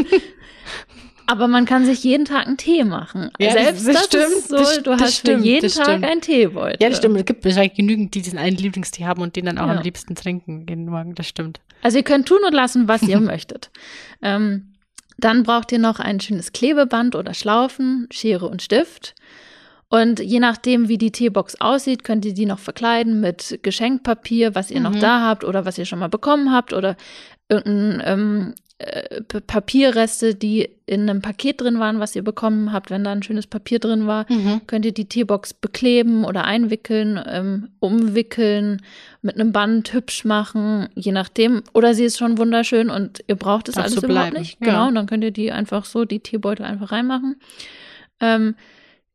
Aber 1.26 1.48
man 1.48 1.66
kann 1.66 1.86
sich 1.86 2.04
jeden 2.04 2.26
Tag 2.26 2.48
einen 2.48 2.58
Tee 2.58 2.84
machen. 2.84 3.30
Ja, 3.38 3.52
Selbst 3.52 3.88
das 3.88 3.96
das, 3.96 4.06
stimmt, 4.06 4.48
so, 4.48 4.56
das- 4.58 4.84
du 4.84 4.92
hast 4.94 5.16
stimmt, 5.18 5.42
für 5.44 5.48
jeden 5.48 5.70
Tag 5.70 5.86
stimmt. 5.86 6.06
einen 6.06 6.22
Teebeutel. 6.22 6.78
Ja, 6.82 6.90
das 6.90 6.98
stimmt. 6.98 7.18
Es 7.18 7.26
gibt 7.26 7.46
wahrscheinlich 7.46 7.76
genügend, 7.76 8.16
die 8.16 8.22
diesen 8.24 8.40
einen 8.40 8.58
Lieblingstee 8.58 9.06
haben 9.06 9.22
und 9.22 9.36
den 9.36 9.46
dann 9.46 9.60
auch 9.60 9.68
Ja. 9.68 9.76
am 9.76 9.84
liebsten 9.84 10.16
trinken 10.16 10.66
jeden 10.68 10.86
Morgen. 10.88 11.14
Das 11.14 11.28
stimmt. 11.28 11.60
Also 11.84 11.98
ihr 12.00 12.04
könnt 12.04 12.28
tun 12.28 12.40
und 12.46 12.54
lassen, 12.54 12.88
was 12.88 13.04
ihr 13.04 13.20
möchtet. 13.22 13.70
Ähm, 14.24 14.74
dann 15.20 15.44
braucht 15.44 15.72
ihr 15.72 15.80
noch 15.80 16.00
ein 16.00 16.20
schönes 16.20 16.52
Klebeband 16.52 17.14
oder 17.16 17.34
Schlaufen, 17.36 18.08
Schere 18.12 18.48
und 18.48 18.62
Stift. 18.64 19.14
Und 19.90 20.20
je 20.20 20.40
nachdem, 20.40 20.88
wie 20.88 21.00
die 21.00 21.12
Teebox 21.12 21.60
aussieht, 21.60 22.04
könnt 22.04 22.24
ihr 22.24 22.34
die 22.36 22.46
noch 22.46 22.60
verkleiden 22.60 23.20
mit 23.22 23.60
Geschenkpapier, 23.64 24.54
was 24.54 24.70
ihr 24.70 24.80
noch 24.82 24.94
Mhm. 24.94 25.00
da 25.00 25.22
habt 25.22 25.44
oder 25.44 25.66
was 25.66 25.78
ihr 25.80 25.86
schon 25.86 26.00
mal 26.00 26.10
bekommen 26.10 26.52
habt 26.52 26.74
oder 26.74 26.96
irgendein 27.50 28.02
ähm, 28.06 28.54
äh, 28.78 29.22
Papierreste, 29.24 30.36
die 30.36 30.70
in 30.86 31.10
einem 31.10 31.22
Paket 31.24 31.60
drin 31.60 31.80
waren, 31.80 32.00
was 32.00 32.16
ihr 32.16 32.24
bekommen 32.24 32.72
habt, 32.72 32.92
wenn 32.92 33.04
da 33.04 33.12
ein 33.12 33.24
schönes 33.24 33.48
Papier 33.48 33.80
drin 33.80 34.06
war 34.08 34.26
könnt 34.68 34.86
ihr 34.86 34.94
die 34.94 35.10
Teebox 35.10 35.54
bekleben 35.56 36.24
oder 36.24 36.46
einwickeln, 36.46 37.20
ähm, 37.28 37.70
umwickeln, 37.80 38.82
mit 39.22 39.36
einem 39.36 39.52
Band 39.52 39.92
hübsch 39.92 40.24
machen, 40.24 40.88
je 40.96 41.12
nachdem. 41.12 41.64
Oder 41.74 41.94
sie 41.94 42.06
ist 42.06 42.18
schon 42.20 42.38
wunderschön 42.38 42.90
und 42.90 43.22
ihr 43.28 43.36
braucht 43.36 43.68
es 43.68 43.76
Darf 43.76 43.86
alles 43.86 44.00
so 44.00 44.08
überhaupt 44.08 44.34
nicht. 44.38 44.60
ja. 44.62 44.68
Genau, 44.68 44.88
und 44.88 44.96
dann 44.96 45.08
könnt 45.08 45.24
ihr 45.24 45.32
die 45.32 45.52
einfach 45.52 45.84
so, 45.84 46.06
die 46.06 46.20
Teebeutel 46.22 46.64
einfach 46.66 46.92
reinmachen. 46.94 47.36
Ähm, 48.22 48.56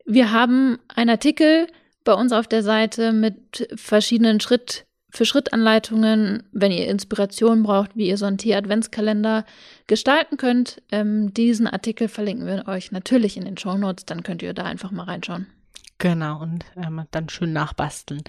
wir 0.04 0.32
haben 0.32 0.78
einen 0.88 1.10
Artikel 1.10 1.66
bei 2.04 2.12
uns 2.12 2.32
auf 2.32 2.46
der 2.46 2.62
Seite 2.62 3.12
mit 3.12 3.68
verschiedenen 3.74 4.40
Schritt 4.40 4.86
für 5.10 5.24
Schrittanleitungen, 5.24 6.42
wenn 6.52 6.72
ihr 6.72 6.88
Inspiration 6.88 7.62
braucht, 7.62 7.96
wie 7.96 8.08
ihr 8.08 8.18
so 8.18 8.26
einen 8.26 8.38
Tee-Adventskalender 8.38 9.44
gestalten 9.86 10.36
könnt. 10.36 10.82
Ähm, 10.90 11.32
diesen 11.32 11.68
Artikel 11.68 12.08
verlinken 12.08 12.46
wir 12.46 12.66
euch 12.66 12.90
natürlich 12.90 13.36
in 13.36 13.44
den 13.44 13.56
Show 13.56 13.78
Notes, 13.78 14.04
dann 14.06 14.24
könnt 14.24 14.42
ihr 14.42 14.54
da 14.54 14.64
einfach 14.64 14.90
mal 14.90 15.04
reinschauen. 15.04 15.46
Genau, 15.98 16.42
und 16.42 16.64
ähm, 16.76 17.04
dann 17.12 17.28
schön 17.28 17.52
nachbasteln. 17.52 18.22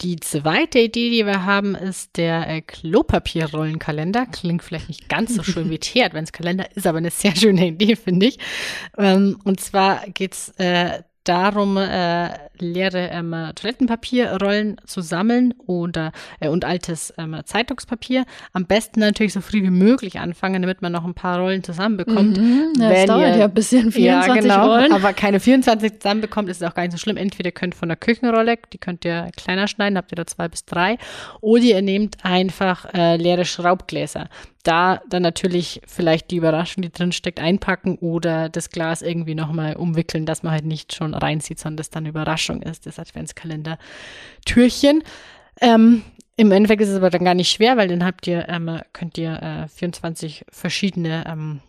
Die 0.00 0.16
zweite 0.16 0.78
Idee, 0.78 1.10
die 1.10 1.26
wir 1.26 1.44
haben, 1.44 1.74
ist 1.74 2.16
der 2.16 2.48
äh, 2.48 2.62
Klopapierrollenkalender. 2.62 4.26
Klingt 4.26 4.62
vielleicht 4.62 4.88
nicht 4.88 5.08
ganz 5.08 5.34
so 5.34 5.42
schön 5.42 5.68
wie 5.68 5.78
Tee-Adventskalender, 5.80 6.76
ist 6.76 6.86
aber 6.86 6.98
eine 6.98 7.10
sehr 7.10 7.34
schöne 7.34 7.66
Idee, 7.66 7.96
finde 7.96 8.26
ich. 8.26 8.38
Ähm, 8.96 9.40
und 9.42 9.58
zwar 9.58 10.06
geht's 10.10 10.50
äh, 10.58 11.02
darum, 11.28 11.76
äh, 11.76 12.47
leere 12.60 13.08
ähm, 13.10 13.34
Toilettenpapierrollen 13.54 14.76
zu 14.86 15.00
sammeln 15.00 15.54
oder 15.66 16.12
äh, 16.40 16.48
und 16.48 16.64
altes 16.64 17.12
ähm, 17.18 17.36
Zeitungspapier. 17.44 18.24
Am 18.52 18.66
besten 18.66 19.00
natürlich 19.00 19.32
so 19.32 19.40
früh 19.40 19.62
wie 19.62 19.70
möglich 19.70 20.18
anfangen, 20.18 20.62
damit 20.62 20.82
man 20.82 20.92
noch 20.92 21.04
ein 21.04 21.14
paar 21.14 21.38
Rollen 21.40 21.62
zusammenbekommt. 21.64 22.38
Mhm, 22.38 22.72
ja, 22.78 22.88
Wenn 22.88 22.90
das 22.90 23.06
dauert 23.06 23.34
ihr- 23.34 23.36
ja 23.38 23.44
ein 23.44 23.54
bisschen, 23.54 23.92
24 23.92 24.34
ja, 24.34 24.40
genau, 24.40 24.66
Rollen. 24.74 24.92
Aber 24.92 25.12
keine 25.12 25.40
24 25.40 26.00
zusammenbekommt, 26.00 26.48
ist 26.48 26.62
es 26.62 26.68
auch 26.68 26.74
gar 26.74 26.82
nicht 26.82 26.92
so 26.92 26.98
schlimm. 26.98 27.16
Entweder 27.16 27.48
ihr 27.48 27.52
könnt 27.52 27.74
von 27.74 27.88
der 27.88 27.96
Küchenrolle, 27.96 28.56
die 28.72 28.78
könnt 28.78 29.04
ihr 29.04 29.28
kleiner 29.36 29.68
schneiden, 29.68 29.96
habt 29.98 30.12
ihr 30.12 30.16
da 30.16 30.26
zwei 30.26 30.48
bis 30.48 30.64
drei. 30.64 30.98
Oder 31.40 31.62
ihr 31.62 31.82
nehmt 31.82 32.24
einfach 32.24 32.86
äh, 32.94 33.16
leere 33.16 33.44
Schraubgläser. 33.44 34.28
Da 34.64 35.00
dann 35.08 35.22
natürlich 35.22 35.80
vielleicht 35.86 36.30
die 36.30 36.36
Überraschung, 36.36 36.82
die 36.82 36.90
drin 36.92 37.12
steckt, 37.12 37.40
einpacken 37.40 37.96
oder 37.98 38.48
das 38.50 38.68
Glas 38.70 39.00
irgendwie 39.02 39.34
nochmal 39.34 39.76
umwickeln, 39.76 40.26
dass 40.26 40.42
man 40.42 40.52
halt 40.52 40.66
nicht 40.66 40.94
schon 40.94 41.14
reinzieht, 41.14 41.58
sondern 41.58 41.78
das 41.78 41.90
dann 41.90 42.04
Überraschung 42.48 42.62
ist, 42.62 42.86
das 42.86 42.98
Adventskalender-Türchen. 42.98 45.02
Ähm, 45.60 46.02
Im 46.36 46.52
Endeffekt 46.52 46.82
ist 46.82 46.90
es 46.90 46.96
aber 46.96 47.10
dann 47.10 47.24
gar 47.24 47.34
nicht 47.34 47.50
schwer, 47.50 47.76
weil 47.76 47.88
dann 47.88 48.04
habt 48.04 48.26
ihr, 48.26 48.48
ähm, 48.48 48.80
könnt 48.92 49.18
ihr 49.18 49.42
äh, 49.42 49.68
24 49.68 50.44
verschiedene 50.50 51.24
ähm, 51.26 51.60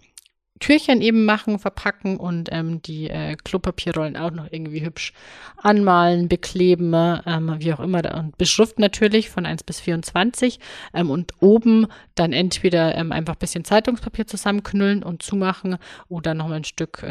Türchen 0.60 1.02
eben 1.02 1.24
machen, 1.24 1.58
verpacken 1.58 2.18
und 2.18 2.50
ähm, 2.52 2.82
die 2.82 3.10
äh, 3.10 3.36
Klopapierrollen 3.36 4.18
auch 4.18 4.32
noch 4.32 4.48
irgendwie 4.52 4.84
hübsch 4.84 5.14
anmalen, 5.56 6.28
bekleben, 6.28 6.94
ähm, 6.94 7.56
wie 7.60 7.74
auch 7.74 7.80
immer. 7.80 8.14
Und 8.14 8.38
beschriften 8.38 8.82
natürlich 8.82 9.30
von 9.30 9.46
1 9.46 9.64
bis 9.64 9.80
24. 9.80 10.60
Ähm, 10.94 11.10
und 11.10 11.32
oben 11.40 11.88
dann 12.16 12.34
entweder 12.34 12.94
einfach 12.96 13.36
ein 13.36 13.40
bisschen 13.40 13.64
Zeitungspapier 13.64 14.28
zusammenknüllen 14.28 15.02
und 15.02 15.24
zumachen 15.24 15.78
oder 16.10 16.34
nochmal 16.34 16.58
ein 16.58 16.64
Stück 16.66 17.06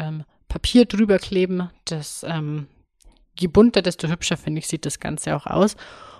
Papier 0.47 0.85
drüber 0.85 1.19
kleben. 1.19 1.69
Das, 1.85 2.25
ähm, 2.27 2.67
je 3.37 3.47
bunter, 3.47 3.81
desto 3.81 4.07
hübscher, 4.07 4.37
finde 4.37 4.59
ich, 4.59 4.67
sieht 4.67 4.85
das 4.85 4.99
Ganze 4.99 5.35
auch 5.35 5.45
aus. 5.45 5.75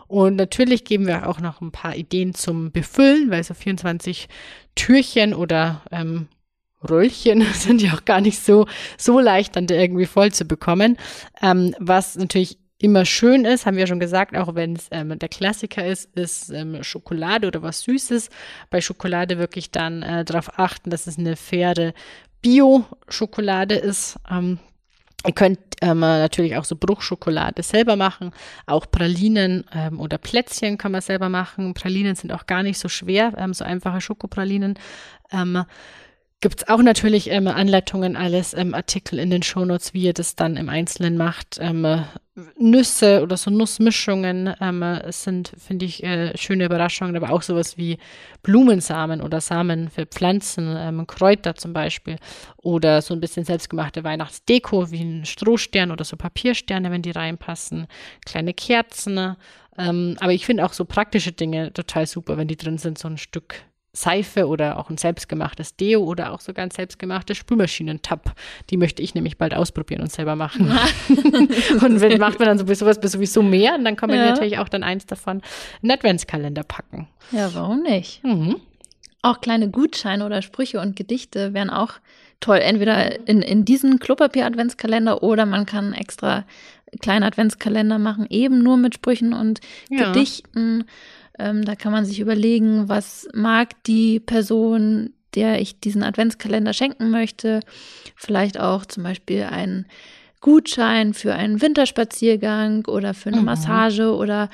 Und 0.07 0.37
natürlich 0.37 0.85
geben 0.85 1.05
wir 1.05 1.29
auch 1.29 1.39
noch 1.39 1.61
ein 1.61 1.71
paar 1.71 1.95
Ideen 1.95 2.33
zum 2.33 2.71
Befüllen, 2.71 3.29
weil 3.29 3.43
so 3.43 3.53
24 3.53 4.27
Türchen 4.75 5.35
oder 5.35 5.83
ähm, 5.91 6.27
Röllchen 6.87 7.41
sind 7.53 7.81
ja 7.81 7.93
auch 7.93 8.05
gar 8.05 8.21
nicht 8.21 8.39
so, 8.39 8.65
so 8.97 9.19
leicht 9.19 9.55
dann 9.55 9.67
da 9.67 9.75
irgendwie 9.75 10.07
voll 10.07 10.31
zu 10.31 10.45
bekommen. 10.45 10.97
Ähm, 11.41 11.75
was 11.79 12.15
natürlich 12.15 12.57
immer 12.81 13.05
schön 13.05 13.45
ist, 13.45 13.65
haben 13.65 13.77
wir 13.77 13.87
schon 13.87 13.99
gesagt, 13.99 14.35
auch 14.35 14.55
wenn 14.55 14.75
es 14.75 14.87
ähm, 14.91 15.19
der 15.19 15.29
Klassiker 15.29 15.85
ist, 15.85 16.15
ist 16.15 16.49
ähm, 16.49 16.81
Schokolade 16.81 17.47
oder 17.47 17.61
was 17.61 17.81
Süßes. 17.81 18.29
Bei 18.69 18.81
Schokolade 18.81 19.37
wirklich 19.37 19.71
dann 19.71 20.01
äh, 20.01 20.23
darauf 20.23 20.57
achten, 20.57 20.89
dass 20.89 21.05
es 21.05 21.19
eine 21.19 21.35
faire 21.35 21.93
Bio-Schokolade 22.41 23.75
ist. 23.75 24.17
Ähm, 24.31 24.59
Ihr 25.25 25.33
könnt 25.33 25.59
ähm, 25.81 25.99
natürlich 25.99 26.55
auch 26.55 26.63
so 26.63 26.75
Bruchschokolade 26.77 27.61
selber 27.61 27.97
machen, 27.97 28.31
auch 28.65 28.89
Pralinen 28.89 29.65
ähm, 29.73 29.99
oder 29.99 30.17
Plätzchen 30.17 30.77
kann 30.77 30.93
man 30.93 31.01
selber 31.01 31.27
machen. 31.27 31.73
Pralinen 31.73 32.15
sind 32.15 32.31
auch 32.31 32.45
gar 32.45 32.63
nicht 32.63 32.79
so 32.79 32.87
schwer, 32.87 33.33
ähm, 33.37 33.53
so 33.53 33.65
einfache 33.65 33.99
Schokopralinen. 33.99 34.79
Gibt 36.41 36.61
es 36.61 36.69
auch 36.69 36.81
natürlich 36.81 37.29
ähm, 37.31 37.49
Anleitungen, 37.49 38.15
alles 38.15 38.53
ähm, 38.53 38.73
Artikel 38.73 39.19
in 39.19 39.29
den 39.29 39.43
Shownotes, 39.43 39.93
wie 39.93 40.03
ihr 40.03 40.13
das 40.13 40.37
dann 40.37 40.55
im 40.55 40.69
Einzelnen 40.69 41.17
macht. 41.17 41.57
Ähm, 41.59 41.83
äh, 41.83 42.03
Nüsse 42.57 43.21
oder 43.21 43.35
so 43.35 43.51
Nussmischungen 43.51 44.55
ähm, 44.61 44.81
äh, 44.81 45.11
sind, 45.11 45.51
finde 45.57 45.85
ich, 45.85 46.01
äh, 46.01 46.37
schöne 46.37 46.63
Überraschungen, 46.63 47.17
aber 47.17 47.31
auch 47.31 47.41
sowas 47.41 47.77
wie 47.77 47.97
Blumensamen 48.41 49.21
oder 49.21 49.41
Samen 49.41 49.89
für 49.89 50.05
Pflanzen, 50.05 50.77
ähm, 50.77 51.05
Kräuter 51.07 51.55
zum 51.55 51.73
Beispiel 51.73 52.15
oder 52.55 53.01
so 53.01 53.13
ein 53.13 53.19
bisschen 53.19 53.43
selbstgemachte 53.43 54.05
Weihnachtsdeko 54.05 54.91
wie 54.91 55.01
ein 55.01 55.25
Strohstern 55.25 55.91
oder 55.91 56.05
so 56.05 56.15
Papiersterne, 56.15 56.89
wenn 56.89 57.01
die 57.01 57.11
reinpassen, 57.11 57.87
kleine 58.25 58.53
Kerzen. 58.53 59.35
Ähm, 59.77 60.15
aber 60.21 60.31
ich 60.31 60.45
finde 60.45 60.63
auch 60.63 60.71
so 60.71 60.85
praktische 60.85 61.33
Dinge 61.33 61.73
total 61.73 62.07
super, 62.07 62.37
wenn 62.37 62.47
die 62.47 62.57
drin 62.57 62.77
sind, 62.77 62.97
so 62.97 63.09
ein 63.09 63.17
Stück 63.17 63.55
Seife 63.91 64.47
oder 64.47 64.77
auch 64.77 64.89
ein 64.89 64.97
selbstgemachtes 64.97 65.75
Deo 65.75 66.03
oder 66.03 66.31
auch 66.31 66.41
sogar 66.41 66.63
ein 66.63 66.71
selbstgemachtes 66.71 67.37
Spülmaschinentab. 67.37 68.33
Die 68.69 68.77
möchte 68.77 69.01
ich 69.01 69.15
nämlich 69.15 69.37
bald 69.37 69.55
ausprobieren 69.55 70.01
und 70.01 70.11
selber 70.11 70.35
machen. 70.35 70.71
und 71.09 71.99
wenn 72.01 72.19
macht 72.19 72.37
man 72.39 72.47
dann 72.49 72.57
sowieso 72.59 72.85
was 72.85 72.97
sowieso 73.11 73.41
mehr 73.41 73.75
und 73.75 73.83
dann 73.85 73.95
kann 73.95 74.09
man 74.09 74.19
Ja. 74.19 74.29
natürlich 74.29 74.59
auch 74.59 74.69
dann 74.69 74.83
eins 74.83 75.05
davon 75.07 75.41
in 75.81 75.89
Adventskalender 75.91 76.63
packen. 76.63 77.07
Ja, 77.31 77.53
warum 77.55 77.81
nicht? 77.81 78.23
Mhm. 78.23 78.57
Auch 79.21 79.41
kleine 79.41 79.69
Gutscheine 79.69 80.25
oder 80.25 80.41
Sprüche 80.41 80.79
und 80.79 80.95
Gedichte 80.95 81.53
wären 81.53 81.69
auch 81.69 81.93
toll. 82.39 82.59
Entweder 82.59 83.27
in, 83.27 83.41
in 83.41 83.65
diesen 83.65 83.99
Klopapier-Adventskalender 83.99 85.23
oder 85.23 85.45
man 85.45 85.65
kann 85.65 85.93
extra 85.93 86.45
kleine 87.01 87.25
Adventskalender 87.25 87.99
machen, 87.99 88.27
eben 88.29 88.63
nur 88.63 88.77
mit 88.77 88.93
Sprüchen 88.95 89.33
und 89.33 89.59
Ja. 89.89 90.05
Gedichten. 90.11 90.85
Ähm, 91.39 91.63
da 91.65 91.75
kann 91.75 91.91
man 91.91 92.05
sich 92.05 92.19
überlegen, 92.19 92.89
was 92.89 93.27
mag 93.33 93.81
die 93.85 94.19
Person, 94.19 95.13
der 95.35 95.61
ich 95.61 95.79
diesen 95.79 96.03
Adventskalender 96.03 96.73
schenken 96.73 97.09
möchte. 97.09 97.61
Vielleicht 98.15 98.59
auch 98.59 98.85
zum 98.85 99.03
Beispiel 99.03 99.43
einen 99.43 99.85
Gutschein 100.41 101.13
für 101.13 101.33
einen 101.33 101.61
Winterspaziergang 101.61 102.85
oder 102.85 103.13
für 103.13 103.29
eine 103.29 103.39
Mhm. 103.39 103.45
Massage 103.45 104.13
oder 104.15 104.49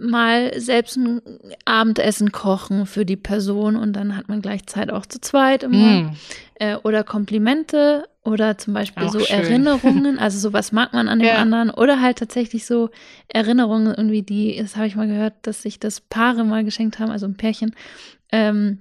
mal 0.00 0.58
selbst 0.58 0.96
ein 0.96 1.20
Abendessen 1.64 2.32
kochen 2.32 2.86
für 2.86 3.04
die 3.04 3.16
Person 3.16 3.76
und 3.76 3.92
dann 3.94 4.16
hat 4.16 4.28
man 4.28 4.40
gleich 4.40 4.66
Zeit 4.66 4.90
auch 4.90 5.06
zu 5.06 5.20
zweit 5.20 5.62
immer. 5.64 5.76
Mhm. 5.76 6.10
Äh, 6.54 6.76
oder 6.76 7.04
Komplimente 7.04 8.08
oder 8.24 8.56
zum 8.56 8.72
Beispiel 8.74 9.06
Auch 9.08 9.12
so 9.12 9.20
schön. 9.24 9.36
Erinnerungen, 9.38 10.18
also 10.18 10.38
so 10.38 10.52
was 10.52 10.72
mag 10.72 10.92
man 10.92 11.08
an 11.08 11.18
dem 11.18 11.28
Ja. 11.28 11.36
anderen 11.36 11.70
oder 11.70 12.00
halt 12.00 12.18
tatsächlich 12.18 12.64
so 12.66 12.90
Erinnerungen 13.28 13.92
irgendwie, 13.94 14.22
die, 14.22 14.56
das 14.56 14.76
habe 14.76 14.86
ich 14.86 14.94
mal 14.96 15.08
gehört, 15.08 15.34
dass 15.42 15.62
sich 15.62 15.80
das 15.80 16.00
Paare 16.00 16.44
mal 16.44 16.64
geschenkt 16.64 16.98
haben, 16.98 17.10
also 17.10 17.26
ein 17.26 17.36
Pärchen, 17.36 17.74
ähm, 18.30 18.78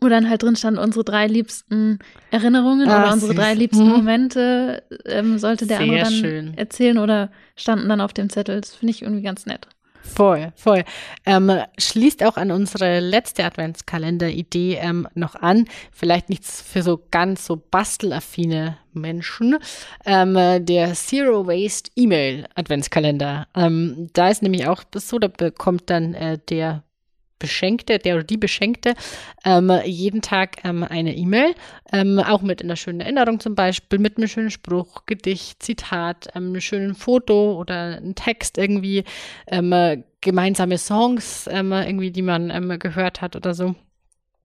wo 0.00 0.08
dann 0.08 0.28
halt 0.30 0.42
drin 0.42 0.56
stand, 0.56 0.78
unsere 0.78 1.04
drei 1.04 1.26
liebsten 1.26 1.98
Erinnerungen 2.30 2.88
Ah, 2.88 3.00
oder 3.02 3.12
unsere 3.12 3.32
süß. 3.32 3.36
drei 3.40 3.54
liebsten 3.54 3.84
Mhm. 3.84 3.90
Momente 3.90 4.82
ähm, 5.04 5.38
sollte 5.38 5.66
der 5.66 5.78
Sehr 5.78 5.82
andere 5.84 5.98
dann 5.98 6.12
schön. 6.12 6.54
erzählen 6.56 6.98
oder 6.98 7.30
standen 7.56 7.88
dann 7.88 8.00
auf 8.00 8.12
dem 8.12 8.30
Zettel. 8.30 8.60
Das 8.60 8.74
finde 8.74 8.90
ich 8.92 9.02
irgendwie 9.02 9.22
ganz 9.22 9.44
nett. 9.44 9.66
Voll, 10.08 10.52
voll. 10.56 10.84
Ähm, 11.26 11.50
schließt 11.78 12.24
auch 12.24 12.36
an 12.36 12.50
unsere 12.50 13.00
letzte 13.00 13.44
Adventskalender-Idee 13.44 14.78
ähm, 14.80 15.06
noch 15.14 15.34
an. 15.34 15.66
Vielleicht 15.92 16.28
nichts 16.28 16.62
für 16.62 16.82
so 16.82 17.00
ganz 17.10 17.46
so 17.46 17.62
bastelaffine 17.70 18.78
Menschen. 18.92 19.58
Ähm, 20.04 20.34
der 20.64 20.94
Zero 20.94 21.46
Waste 21.46 21.90
E-Mail 21.94 22.46
Adventskalender. 22.54 23.46
Ähm, 23.54 24.08
da 24.14 24.28
ist 24.28 24.42
nämlich 24.42 24.66
auch 24.66 24.82
so, 24.94 25.18
da 25.18 25.28
bekommt 25.28 25.90
dann 25.90 26.14
äh, 26.14 26.38
der 26.48 26.82
Beschenkte, 27.38 27.98
der 27.98 28.16
oder 28.16 28.24
die 28.24 28.36
Beschenkte, 28.36 28.94
ähm, 29.44 29.72
jeden 29.84 30.22
Tag 30.22 30.64
ähm, 30.64 30.84
eine 30.84 31.14
E-Mail, 31.14 31.54
ähm, 31.92 32.18
auch 32.18 32.42
mit 32.42 32.62
einer 32.62 32.76
schönen 32.76 33.00
Erinnerung 33.00 33.40
zum 33.40 33.54
Beispiel, 33.54 33.98
mit 33.98 34.16
einem 34.16 34.28
schönen 34.28 34.50
Spruch, 34.50 35.06
Gedicht, 35.06 35.62
Zitat, 35.62 36.28
ähm, 36.34 36.48
einem 36.48 36.60
schönen 36.60 36.94
Foto 36.94 37.58
oder 37.58 37.98
ein 37.98 38.14
Text 38.14 38.58
irgendwie, 38.58 39.04
ähm, 39.46 40.04
gemeinsame 40.20 40.78
Songs 40.78 41.48
ähm, 41.50 41.72
irgendwie, 41.72 42.10
die 42.10 42.22
man 42.22 42.78
gehört 42.78 43.20
hat 43.20 43.36
oder 43.36 43.54
so. 43.54 43.74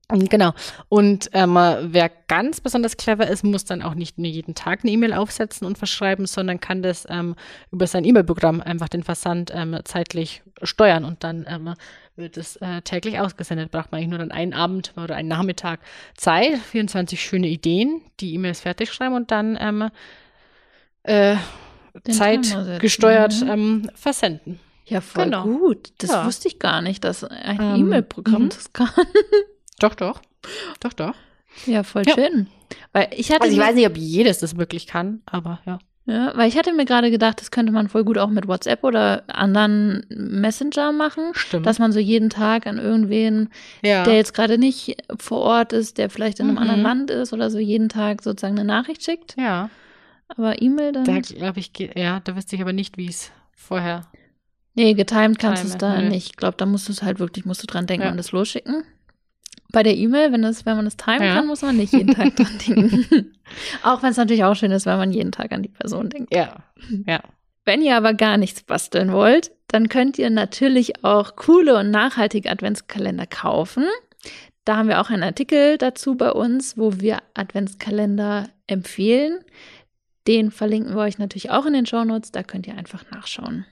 Genau. 0.09 0.53
Und 0.89 1.29
ähm, 1.33 1.55
wer 1.55 2.11
ganz 2.27 2.59
besonders 2.61 2.97
clever 2.97 3.27
ist, 3.27 3.43
muss 3.43 3.65
dann 3.65 3.81
auch 3.81 3.95
nicht 3.95 4.17
nur 4.17 4.27
jeden 4.27 4.53
Tag 4.53 4.81
eine 4.83 4.91
E-Mail 4.91 5.13
aufsetzen 5.13 5.65
und 5.65 5.77
verschreiben, 5.77 6.25
sondern 6.25 6.59
kann 6.59 6.83
das 6.83 7.07
ähm, 7.09 7.35
über 7.71 7.87
sein 7.87 8.03
E-Mail-Programm 8.03 8.61
einfach 8.61 8.89
den 8.89 9.03
Versand 9.03 9.51
ähm, 9.53 9.79
zeitlich 9.85 10.43
steuern 10.61 11.05
und 11.05 11.23
dann 11.23 11.45
ähm, 11.47 11.73
wird 12.15 12.37
es 12.37 12.57
äh, 12.57 12.81
täglich 12.81 13.19
ausgesendet. 13.19 13.71
Braucht 13.71 13.91
man 13.91 13.99
eigentlich 13.99 14.09
nur 14.09 14.19
dann 14.19 14.31
einen 14.31 14.53
Abend 14.53 14.93
oder 15.01 15.15
einen 15.15 15.29
Nachmittag 15.29 15.79
Zeit, 16.15 16.57
24 16.57 17.21
schöne 17.21 17.47
Ideen, 17.47 18.01
die 18.19 18.33
E-Mails 18.35 18.59
fertig 18.59 18.93
schreiben 18.93 19.15
und 19.15 19.31
dann 19.31 19.57
ähm, 19.59 19.89
äh, 21.03 21.37
zeitgesteuert 22.11 23.41
mhm. 23.41 23.49
ähm, 23.49 23.89
versenden. 23.95 24.59
Ja, 24.85 24.99
voll 24.99 25.25
genau. 25.25 25.45
gut. 25.45 25.93
Das 25.99 26.11
ja. 26.11 26.25
wusste 26.25 26.49
ich 26.49 26.59
gar 26.59 26.81
nicht, 26.81 27.03
dass 27.05 27.23
ein 27.23 27.79
E-Mail-Programm 27.79 28.43
mhm. 28.43 28.49
das 28.49 28.73
kann. 28.73 28.89
Doch, 29.79 29.95
doch. 29.95 30.21
Doch, 30.79 30.93
doch. 30.93 31.15
Ja, 31.65 31.83
voll 31.83 32.03
ja. 32.05 32.15
schön. 32.15 32.47
Weil 32.91 33.09
ich 33.15 33.31
hatte 33.31 33.43
also 33.43 33.55
ich 33.55 33.61
weiß 33.61 33.75
nicht, 33.75 33.87
ob 33.87 33.97
jedes 33.97 34.39
das 34.39 34.57
wirklich 34.57 34.87
kann, 34.87 35.21
aber 35.25 35.59
ja. 35.65 35.79
Ja, 36.05 36.33
weil 36.35 36.49
ich 36.49 36.57
hatte 36.57 36.73
mir 36.73 36.83
gerade 36.83 37.11
gedacht, 37.11 37.39
das 37.39 37.49
könnte 37.49 37.71
man 37.71 37.87
voll 37.87 38.03
gut 38.03 38.17
auch 38.17 38.29
mit 38.29 38.45
WhatsApp 38.45 38.83
oder 38.83 39.23
anderen 39.27 40.05
Messenger 40.09 40.91
machen. 40.91 41.31
Stimmt. 41.31 41.65
Dass 41.65 41.79
man 41.79 41.93
so 41.93 41.99
jeden 41.99 42.29
Tag 42.29 42.67
an 42.67 42.77
irgendwen, 42.77 43.49
ja. 43.81 44.03
der 44.03 44.15
jetzt 44.15 44.33
gerade 44.33 44.57
nicht 44.57 44.97
vor 45.17 45.39
Ort 45.39 45.71
ist, 45.71 45.97
der 45.97 46.09
vielleicht 46.09 46.41
in 46.41 46.47
einem 46.47 46.55
mhm. 46.55 46.61
anderen 46.61 46.81
Land 46.81 47.09
ist 47.09 47.31
oder 47.31 47.49
so, 47.49 47.57
jeden 47.57 47.87
Tag 47.87 48.21
sozusagen 48.21 48.59
eine 48.59 48.67
Nachricht 48.67 49.03
schickt. 49.03 49.35
Ja. 49.37 49.69
Aber 50.27 50.61
E-Mail 50.61 50.91
dann. 50.91 51.05
Da 51.05 51.19
glaube 51.19 51.59
ich, 51.59 51.71
ja, 51.95 52.19
da 52.19 52.35
wüsste 52.35 52.57
ich 52.57 52.61
aber 52.61 52.73
nicht, 52.73 52.97
wie 52.97 53.07
es 53.07 53.31
vorher. 53.53 54.07
Nee, 54.75 54.95
getimed 54.95 55.39
kannst 55.39 55.63
du 55.63 55.67
es 55.67 55.77
da 55.77 56.01
nee. 56.01 56.09
nicht. 56.09 56.31
Ich 56.31 56.35
glaube, 56.35 56.57
da 56.57 56.65
musst 56.65 56.89
du 56.89 56.91
es 56.91 57.01
halt 57.03 57.19
wirklich, 57.19 57.45
musst 57.45 57.63
du 57.63 57.67
dran 57.67 57.85
denken 57.85 58.05
ja. 58.05 58.11
und 58.11 58.17
das 58.17 58.33
losschicken. 58.33 58.83
Bei 59.73 59.83
der 59.83 59.97
E-Mail, 59.97 60.31
wenn, 60.31 60.43
wenn 60.43 60.75
man 60.75 60.85
das 60.85 60.95
timen 60.95 61.23
ja. 61.23 61.33
kann, 61.33 61.47
muss 61.47 61.63
man 61.63 61.75
nicht 61.75 61.91
jeden 61.91 62.13
Tag 62.13 62.35
dran 62.37 62.59
denken. 62.65 63.33
auch 63.83 64.01
wenn 64.01 64.11
es 64.11 64.17
natürlich 64.17 64.45
auch 64.45 64.55
schön 64.55 64.71
ist, 64.71 64.85
wenn 64.85 64.97
man 64.97 65.11
jeden 65.11 65.33
Tag 65.33 65.51
an 65.51 65.63
die 65.63 65.69
Person 65.69 66.09
denkt. 66.09 66.33
Ja, 66.33 66.63
ja. 67.05 67.21
Wenn 67.65 67.81
ihr 67.81 67.97
aber 67.97 68.13
gar 68.13 68.37
nichts 68.37 68.61
basteln 68.61 69.11
wollt, 69.11 69.51
dann 69.67 69.89
könnt 69.89 70.19
ihr 70.19 70.29
natürlich 70.29 71.03
auch 71.03 71.35
coole 71.35 71.75
und 71.77 71.89
nachhaltige 71.89 72.51
Adventskalender 72.51 73.25
kaufen. 73.25 73.85
Da 74.63 74.77
haben 74.77 74.87
wir 74.87 75.01
auch 75.01 75.09
einen 75.09 75.23
Artikel 75.23 75.77
dazu 75.77 76.15
bei 76.15 76.31
uns, 76.31 76.77
wo 76.77 76.99
wir 76.99 77.23
Adventskalender 77.33 78.49
empfehlen. 78.67 79.39
Den 80.27 80.51
verlinken 80.51 80.93
wir 80.93 81.01
euch 81.01 81.17
natürlich 81.17 81.49
auch 81.49 81.65
in 81.65 81.73
den 81.73 81.85
Shownotes, 81.85 82.31
da 82.31 82.43
könnt 82.43 82.67
ihr 82.67 82.77
einfach 82.77 83.09
nachschauen. 83.11 83.65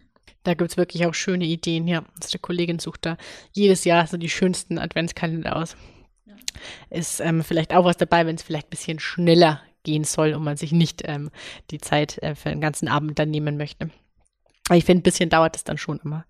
Da 0.43 0.55
gibt 0.55 0.71
es 0.71 0.77
wirklich 0.77 1.05
auch 1.05 1.13
schöne 1.13 1.45
Ideen. 1.45 1.87
Ja, 1.87 2.03
unsere 2.15 2.39
Kollegin 2.39 2.79
sucht 2.79 3.05
da 3.05 3.17
jedes 3.53 3.85
Jahr 3.85 4.07
so 4.07 4.17
die 4.17 4.29
schönsten 4.29 4.79
Adventskalender 4.79 5.55
aus. 5.55 5.77
Ist 6.89 7.19
ähm, 7.19 7.43
vielleicht 7.43 7.73
auch 7.73 7.85
was 7.85 7.97
dabei, 7.97 8.25
wenn 8.25 8.35
es 8.35 8.43
vielleicht 8.43 8.67
ein 8.67 8.71
bisschen 8.71 8.99
schneller 8.99 9.61
gehen 9.83 10.03
soll 10.03 10.33
und 10.33 10.43
man 10.43 10.57
sich 10.57 10.71
nicht 10.71 11.01
ähm, 11.05 11.31
die 11.71 11.79
Zeit 11.79 12.17
äh, 12.19 12.35
für 12.35 12.49
den 12.49 12.61
ganzen 12.61 12.87
Abend 12.87 13.17
dann 13.19 13.31
nehmen 13.31 13.57
möchte. 13.57 13.89
Aber 14.67 14.77
ich 14.77 14.85
finde, 14.85 15.01
ein 15.01 15.03
bisschen 15.03 15.29
dauert 15.29 15.55
es 15.55 15.63
dann 15.63 15.77
schon 15.77 15.99
immer. 16.03 16.25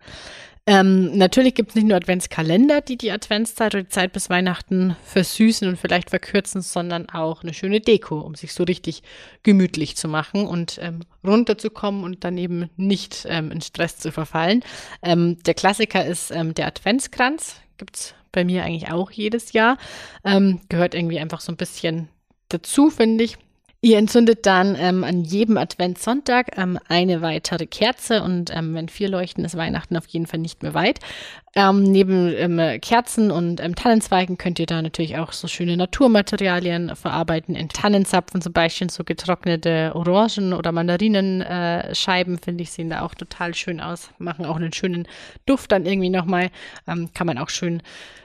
Ähm, 0.67 1.17
natürlich 1.17 1.55
gibt 1.55 1.69
es 1.69 1.75
nicht 1.75 1.87
nur 1.87 1.97
Adventskalender, 1.97 2.81
die 2.81 2.95
die 2.95 3.11
Adventszeit 3.11 3.73
oder 3.73 3.83
die 3.83 3.89
Zeit 3.89 4.13
bis 4.13 4.29
Weihnachten 4.29 4.95
versüßen 5.05 5.67
und 5.67 5.77
vielleicht 5.77 6.11
verkürzen, 6.11 6.61
sondern 6.61 7.09
auch 7.09 7.41
eine 7.41 7.55
schöne 7.55 7.81
Deko, 7.81 8.19
um 8.19 8.35
sich 8.35 8.53
so 8.53 8.63
richtig 8.63 9.01
gemütlich 9.41 9.97
zu 9.97 10.07
machen 10.07 10.45
und 10.45 10.77
ähm, 10.79 10.99
runterzukommen 11.25 12.03
und 12.03 12.23
dann 12.23 12.37
eben 12.37 12.69
nicht 12.77 13.25
ähm, 13.27 13.51
in 13.51 13.61
Stress 13.61 13.97
zu 13.97 14.11
verfallen. 14.11 14.63
Ähm, 15.01 15.41
der 15.45 15.55
Klassiker 15.55 16.05
ist 16.05 16.29
ähm, 16.29 16.53
der 16.53 16.67
Adventskranz, 16.67 17.55
gibt 17.77 17.95
es 17.95 18.15
bei 18.31 18.43
mir 18.43 18.63
eigentlich 18.63 18.91
auch 18.91 19.11
jedes 19.11 19.53
Jahr. 19.53 19.77
Ähm, 20.23 20.61
gehört 20.69 20.95
irgendwie 20.95 21.19
einfach 21.19 21.41
so 21.41 21.51
ein 21.51 21.57
bisschen 21.57 22.09
dazu, 22.49 22.89
finde 22.89 23.23
ich. 23.23 23.37
Ihr 23.83 23.97
entzündet 23.97 24.45
dann 24.45 24.75
ähm, 24.79 25.03
an 25.03 25.23
jedem 25.23 25.57
Adventssonntag 25.57 26.55
ähm, 26.55 26.77
eine 26.87 27.23
weitere 27.23 27.65
Kerze 27.65 28.21
und 28.21 28.55
ähm, 28.55 28.75
wenn 28.75 28.89
vier 28.89 29.09
leuchten, 29.09 29.43
ist 29.43 29.57
Weihnachten 29.57 29.97
auf 29.97 30.05
jeden 30.05 30.27
Fall 30.27 30.39
nicht 30.39 30.61
mehr 30.61 30.75
weit. 30.75 30.99
Ähm, 31.55 31.81
neben 31.81 32.31
ähm, 32.31 32.79
Kerzen 32.79 33.31
und 33.31 33.59
ähm, 33.59 33.73
Tannenzweigen 33.73 34.37
könnt 34.37 34.59
ihr 34.59 34.67
da 34.67 34.83
natürlich 34.83 35.17
auch 35.17 35.31
so 35.31 35.47
schöne 35.47 35.77
Naturmaterialien 35.77 36.95
verarbeiten. 36.95 37.55
In 37.55 37.69
Tannenzapfen 37.69 38.39
zum 38.43 38.53
Beispiel 38.53 38.91
so 38.91 39.03
getrocknete 39.03 39.93
Orangen 39.95 40.53
oder 40.53 40.71
Mandarinenscheiben, 40.71 42.35
äh, 42.35 42.39
finde 42.39 42.61
ich, 42.61 42.69
sehen 42.69 42.91
da 42.91 43.01
auch 43.01 43.15
total 43.15 43.55
schön 43.55 43.81
aus. 43.81 44.11
Machen 44.19 44.45
auch 44.45 44.57
einen 44.57 44.73
schönen 44.73 45.07
Duft 45.47 45.71
dann 45.71 45.87
irgendwie 45.87 46.11
nochmal. 46.11 46.51
Kann 46.85 47.27
man 47.27 47.39
auch 47.39 47.49
schön 47.49 47.81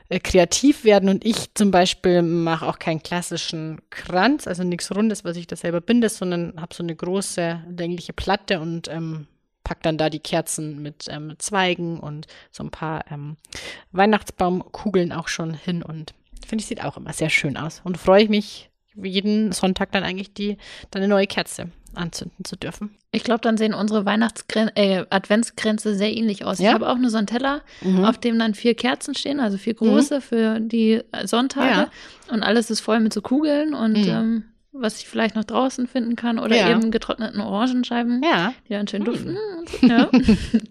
äh, 0.08 0.20
kreativ 0.20 0.84
werden. 0.84 1.08
Und 1.08 1.24
ich 1.24 1.52
zum 1.54 1.70
Beispiel 1.70 2.22
mache 2.22 2.66
auch 2.66 2.78
keinen 2.78 3.02
klassischen 3.02 3.80
Kranz, 3.90 4.46
also 4.46 4.64
nichts 4.64 4.94
Rundes, 4.94 5.24
was 5.24 5.36
ich 5.36 5.46
da 5.46 5.56
selber 5.56 5.80
binde, 5.80 6.08
sondern 6.08 6.54
habe 6.60 6.74
so 6.74 6.82
eine 6.82 6.94
große 6.94 7.64
längliche 7.76 8.12
Platte 8.12 8.60
und 8.60 8.88
ähm, 8.88 9.26
pack 9.64 9.82
dann 9.82 9.98
da 9.98 10.08
die 10.08 10.20
Kerzen 10.20 10.80
mit 10.80 11.06
ähm, 11.08 11.34
Zweigen 11.38 11.98
und 11.98 12.28
so 12.52 12.62
ein 12.62 12.70
paar 12.70 13.04
ähm, 13.10 13.36
Weihnachtsbaumkugeln 13.90 15.12
auch 15.12 15.26
schon 15.26 15.54
hin 15.54 15.82
und 15.82 16.14
finde 16.46 16.62
ich 16.62 16.68
sieht 16.68 16.84
auch 16.84 16.96
immer 16.96 17.12
sehr 17.12 17.30
schön 17.30 17.56
aus 17.56 17.80
und 17.82 17.98
freue 17.98 18.22
ich 18.22 18.28
mich 18.28 18.70
jeden 18.94 19.50
Sonntag 19.50 19.90
dann 19.90 20.04
eigentlich 20.04 20.32
die 20.32 20.56
dann 20.92 21.08
neue 21.08 21.26
Kerze 21.26 21.72
anzünden 21.96 22.44
zu 22.44 22.56
dürfen. 22.56 22.96
Ich 23.12 23.24
glaube, 23.24 23.40
dann 23.40 23.56
sehen 23.56 23.74
unsere 23.74 24.04
Weihnachtsgren 24.04 24.70
äh, 24.74 25.04
Adventsgrenze 25.10 25.94
sehr 25.94 26.14
ähnlich 26.14 26.44
aus. 26.44 26.58
Ja? 26.58 26.68
Ich 26.68 26.74
habe 26.74 26.88
auch 26.88 26.98
nur 26.98 27.10
so 27.10 27.18
einen 27.18 27.26
Teller, 27.26 27.62
mhm. 27.80 28.04
auf 28.04 28.18
dem 28.18 28.38
dann 28.38 28.54
vier 28.54 28.74
Kerzen 28.74 29.14
stehen, 29.14 29.40
also 29.40 29.56
vier 29.58 29.74
große 29.74 30.16
mhm. 30.16 30.20
für 30.20 30.60
die 30.60 31.02
Sonntage. 31.24 31.90
Ja. 32.28 32.32
Und 32.32 32.42
alles 32.42 32.70
ist 32.70 32.80
voll 32.80 33.00
mit 33.00 33.12
so 33.12 33.22
Kugeln 33.22 33.74
und 33.74 33.98
mhm. 33.98 34.08
ähm, 34.08 34.44
was 34.80 35.00
ich 35.00 35.08
vielleicht 35.08 35.34
noch 35.34 35.44
draußen 35.44 35.86
finden 35.86 36.16
kann 36.16 36.38
oder 36.38 36.56
ja. 36.56 36.70
eben 36.70 36.90
getrockneten 36.90 37.40
Orangenscheiben, 37.40 38.22
ja. 38.22 38.52
die 38.68 38.72
dann 38.72 38.86
schön 38.88 39.04
hm. 39.04 39.12
duften. 39.12 39.36
Hm. 39.36 39.42
Ja. 39.82 40.08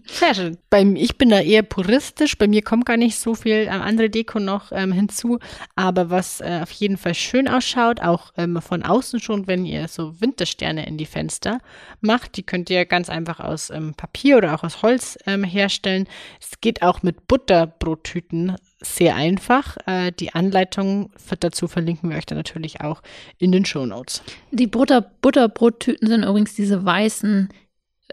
Sehr 0.06 0.34
schön. 0.34 0.58
Bei, 0.70 0.82
ich 0.82 1.18
bin 1.18 1.28
da 1.28 1.40
eher 1.40 1.62
puristisch. 1.62 2.38
Bei 2.38 2.48
mir 2.48 2.62
kommt 2.62 2.86
gar 2.86 2.96
nicht 2.96 3.18
so 3.18 3.34
viel 3.34 3.68
ähm, 3.70 3.82
andere 3.82 4.08
Deko 4.08 4.38
noch 4.40 4.72
ähm, 4.72 4.92
hinzu. 4.92 5.38
Aber 5.74 6.10
was 6.10 6.40
äh, 6.40 6.60
auf 6.62 6.70
jeden 6.70 6.96
Fall 6.96 7.14
schön 7.14 7.46
ausschaut, 7.46 8.00
auch 8.00 8.32
ähm, 8.36 8.60
von 8.60 8.82
außen 8.82 9.20
schon, 9.20 9.46
wenn 9.46 9.66
ihr 9.66 9.88
so 9.88 10.20
Wintersterne 10.20 10.86
in 10.86 10.96
die 10.96 11.06
Fenster 11.06 11.60
macht, 12.00 12.36
die 12.36 12.42
könnt 12.42 12.70
ihr 12.70 12.86
ganz 12.86 13.10
einfach 13.10 13.40
aus 13.40 13.70
ähm, 13.70 13.94
Papier 13.94 14.38
oder 14.38 14.54
auch 14.54 14.64
aus 14.64 14.82
Holz 14.82 15.18
ähm, 15.26 15.44
herstellen. 15.44 16.06
Es 16.40 16.60
geht 16.60 16.82
auch 16.82 17.02
mit 17.02 17.28
Butterbrottüten 17.28 18.56
sehr 18.80 19.16
einfach. 19.16 19.76
Äh, 19.86 20.12
die 20.12 20.34
Anleitung 20.34 21.10
dazu 21.40 21.68
verlinken 21.68 22.10
wir 22.10 22.16
euch 22.16 22.26
dann 22.26 22.38
natürlich 22.38 22.80
auch 22.80 23.02
in 23.38 23.52
den 23.52 23.64
Show 23.64 23.86
Notes. 23.86 24.22
Die 24.50 24.66
Butter 24.66 25.00
Butterbrottüten 25.00 26.08
sind 26.08 26.24
übrigens 26.24 26.54
diese 26.54 26.84
weißen, 26.84 27.48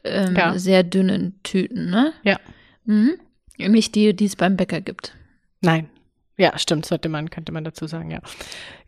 ähm, 0.03 0.35
ja. 0.35 0.57
sehr 0.57 0.83
dünnen 0.83 1.39
Tüten, 1.43 1.89
ne? 1.89 2.13
Ja. 2.23 2.39
Mhm. 2.85 3.15
Nicht 3.57 3.95
die, 3.95 4.15
die 4.15 4.25
es 4.25 4.35
beim 4.35 4.57
Bäcker 4.57 4.81
gibt. 4.81 5.15
Nein. 5.61 5.89
Ja, 6.35 6.57
stimmt, 6.57 6.87
sollte 6.87 7.09
man, 7.09 7.29
könnte 7.29 7.51
man 7.51 7.63
dazu 7.63 7.85
sagen, 7.85 8.09
ja. 8.09 8.19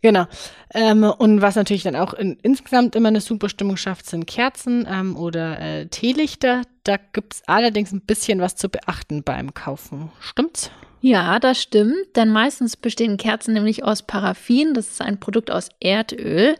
Genau. 0.01 0.25
Ähm, 0.73 1.03
und 1.03 1.41
was 1.41 1.55
natürlich 1.55 1.83
dann 1.83 1.95
auch 1.95 2.13
in, 2.13 2.37
insgesamt 2.41 2.95
immer 2.95 3.09
eine 3.09 3.21
super 3.21 3.49
Stimmung 3.49 3.77
schafft, 3.77 4.07
sind 4.07 4.25
Kerzen 4.25 4.87
ähm, 4.89 5.15
oder 5.15 5.59
äh, 5.59 5.85
Teelichter. 5.87 6.63
Da 6.83 6.97
gibt 6.97 7.35
es 7.35 7.43
allerdings 7.45 7.91
ein 7.91 8.01
bisschen 8.01 8.39
was 8.39 8.55
zu 8.55 8.67
beachten 8.67 9.21
beim 9.23 9.53
Kaufen. 9.53 10.11
Stimmt's? 10.19 10.71
Ja, 11.01 11.39
das 11.39 11.61
stimmt, 11.61 12.15
denn 12.15 12.31
meistens 12.31 12.77
bestehen 12.77 13.17
Kerzen 13.17 13.53
nämlich 13.53 13.83
aus 13.83 14.03
Paraffin, 14.03 14.73
das 14.73 14.89
ist 14.89 15.01
ein 15.01 15.19
Produkt 15.19 15.51
aus 15.51 15.69
Erdöl, 15.79 16.55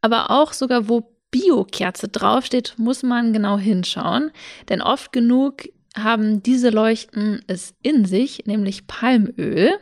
aber 0.00 0.30
auch 0.30 0.52
sogar 0.52 0.88
wo 0.88 1.12
Bio-Kerze 1.30 2.08
draufsteht, 2.08 2.74
muss 2.76 3.02
man 3.02 3.32
genau 3.32 3.58
hinschauen, 3.58 4.30
denn 4.68 4.82
oft 4.82 5.12
genug 5.12 5.64
haben 5.96 6.42
diese 6.42 6.70
Leuchten 6.70 7.42
es 7.46 7.74
in 7.82 8.04
sich, 8.04 8.46
nämlich 8.46 8.86
Palmöl. 8.86 9.72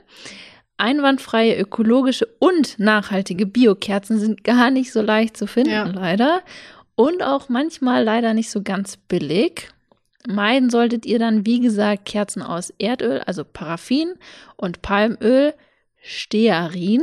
Einwandfreie, 0.78 1.58
ökologische 1.58 2.26
und 2.38 2.78
nachhaltige 2.78 3.46
Biokerzen 3.46 4.18
sind 4.18 4.44
gar 4.44 4.70
nicht 4.70 4.92
so 4.92 5.02
leicht 5.02 5.36
zu 5.36 5.46
finden, 5.46 5.70
ja. 5.70 5.84
leider. 5.84 6.42
Und 6.94 7.22
auch 7.22 7.48
manchmal 7.48 8.04
leider 8.04 8.32
nicht 8.32 8.50
so 8.50 8.62
ganz 8.62 8.96
billig. 8.96 9.70
Meiden 10.28 10.70
solltet 10.70 11.04
ihr 11.06 11.18
dann, 11.18 11.44
wie 11.46 11.60
gesagt, 11.60 12.04
Kerzen 12.04 12.42
aus 12.42 12.72
Erdöl, 12.78 13.20
also 13.20 13.44
Paraffin 13.44 14.14
und 14.56 14.82
Palmöl, 14.82 15.54
Stearin, 16.00 17.02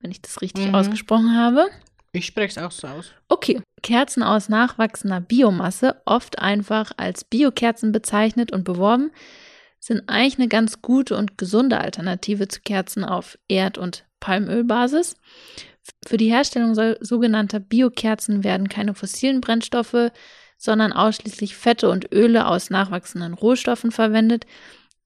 wenn 0.00 0.10
ich 0.10 0.22
das 0.22 0.40
richtig 0.40 0.68
Mhm. 0.68 0.74
ausgesprochen 0.74 1.36
habe. 1.36 1.68
Ich 2.12 2.26
spreche 2.26 2.58
es 2.58 2.64
auch 2.64 2.70
so 2.72 2.88
aus. 2.88 3.12
Okay, 3.28 3.60
Kerzen 3.82 4.22
aus 4.22 4.48
nachwachsender 4.48 5.20
Biomasse, 5.20 6.00
oft 6.04 6.38
einfach 6.38 6.92
als 6.96 7.24
Biokerzen 7.24 7.92
bezeichnet 7.92 8.50
und 8.52 8.64
beworben, 8.64 9.10
sind 9.78 10.08
eigentlich 10.08 10.38
eine 10.38 10.48
ganz 10.48 10.82
gute 10.82 11.16
und 11.16 11.38
gesunde 11.38 11.78
Alternative 11.78 12.48
zu 12.48 12.60
Kerzen 12.60 13.04
auf 13.04 13.38
Erd- 13.48 13.78
und 13.78 14.04
Palmölbasis. 14.20 15.16
Für 16.06 16.16
die 16.16 16.30
Herstellung 16.30 16.74
so- 16.74 16.96
sogenannter 17.00 17.60
Biokerzen 17.60 18.44
werden 18.44 18.68
keine 18.68 18.94
fossilen 18.94 19.40
Brennstoffe, 19.40 20.10
sondern 20.60 20.92
ausschließlich 20.92 21.56
Fette 21.56 21.88
und 21.88 22.12
Öle 22.12 22.46
aus 22.46 22.68
nachwachsenden 22.68 23.32
Rohstoffen 23.32 23.90
verwendet, 23.90 24.44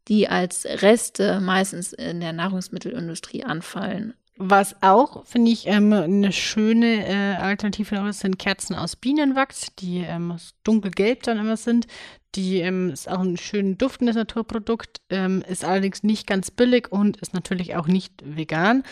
die 0.08 0.28
als 0.28 0.66
Reste 0.66 1.40
meistens 1.40 1.92
in 1.92 2.20
der 2.20 2.32
Nahrungsmittelindustrie 2.32 3.44
anfallen. 3.44 4.14
Was 4.36 4.74
auch, 4.82 5.24
finde 5.24 5.52
ich, 5.52 5.68
ähm, 5.68 5.92
eine 5.92 6.32
schöne 6.32 7.06
äh, 7.06 7.36
Alternative 7.36 8.12
sind 8.12 8.40
Kerzen 8.40 8.74
aus 8.74 8.96
Bienenwachs, 8.96 9.68
die 9.78 9.98
ähm, 9.98 10.36
dunkelgelb 10.64 11.22
dann 11.22 11.38
immer 11.38 11.56
sind. 11.56 11.86
Die 12.34 12.58
ähm, 12.58 12.90
ist 12.90 13.08
auch 13.08 13.20
ein 13.20 13.36
schön 13.36 13.78
duftendes 13.78 14.16
Naturprodukt, 14.16 15.02
ähm, 15.08 15.44
ist 15.48 15.64
allerdings 15.64 16.02
nicht 16.02 16.26
ganz 16.26 16.50
billig 16.50 16.90
und 16.90 17.18
ist 17.18 17.32
natürlich 17.32 17.76
auch 17.76 17.86
nicht 17.86 18.12
vegan. 18.24 18.82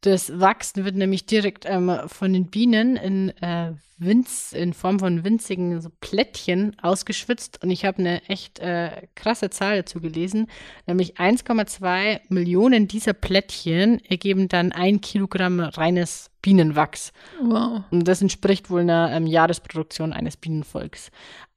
Das 0.00 0.38
Wachs 0.38 0.76
wird 0.76 0.94
nämlich 0.94 1.26
direkt 1.26 1.64
ähm, 1.66 1.92
von 2.06 2.32
den 2.32 2.46
Bienen 2.46 2.96
in, 2.96 3.30
äh, 3.42 3.72
Winz, 3.98 4.52
in 4.52 4.72
Form 4.72 5.00
von 5.00 5.24
winzigen 5.24 5.80
so 5.80 5.90
Plättchen 6.00 6.76
ausgeschwitzt. 6.80 7.62
Und 7.62 7.70
ich 7.70 7.84
habe 7.84 7.98
eine 7.98 8.22
echt 8.28 8.60
äh, 8.60 9.08
krasse 9.16 9.50
Zahl 9.50 9.78
dazu 9.78 10.00
gelesen, 10.00 10.46
nämlich 10.86 11.18
1,2 11.18 12.20
Millionen 12.28 12.86
dieser 12.86 13.12
Plättchen 13.12 14.04
ergeben 14.04 14.48
dann 14.48 14.70
ein 14.70 15.00
Kilogramm 15.00 15.58
reines 15.58 16.30
Bienenwachs. 16.42 17.12
Wow. 17.42 17.82
Und 17.90 18.06
das 18.06 18.22
entspricht 18.22 18.70
wohl 18.70 18.82
einer 18.82 19.10
ähm, 19.12 19.26
Jahresproduktion 19.26 20.12
eines 20.12 20.36
Bienenvolks. 20.36 21.10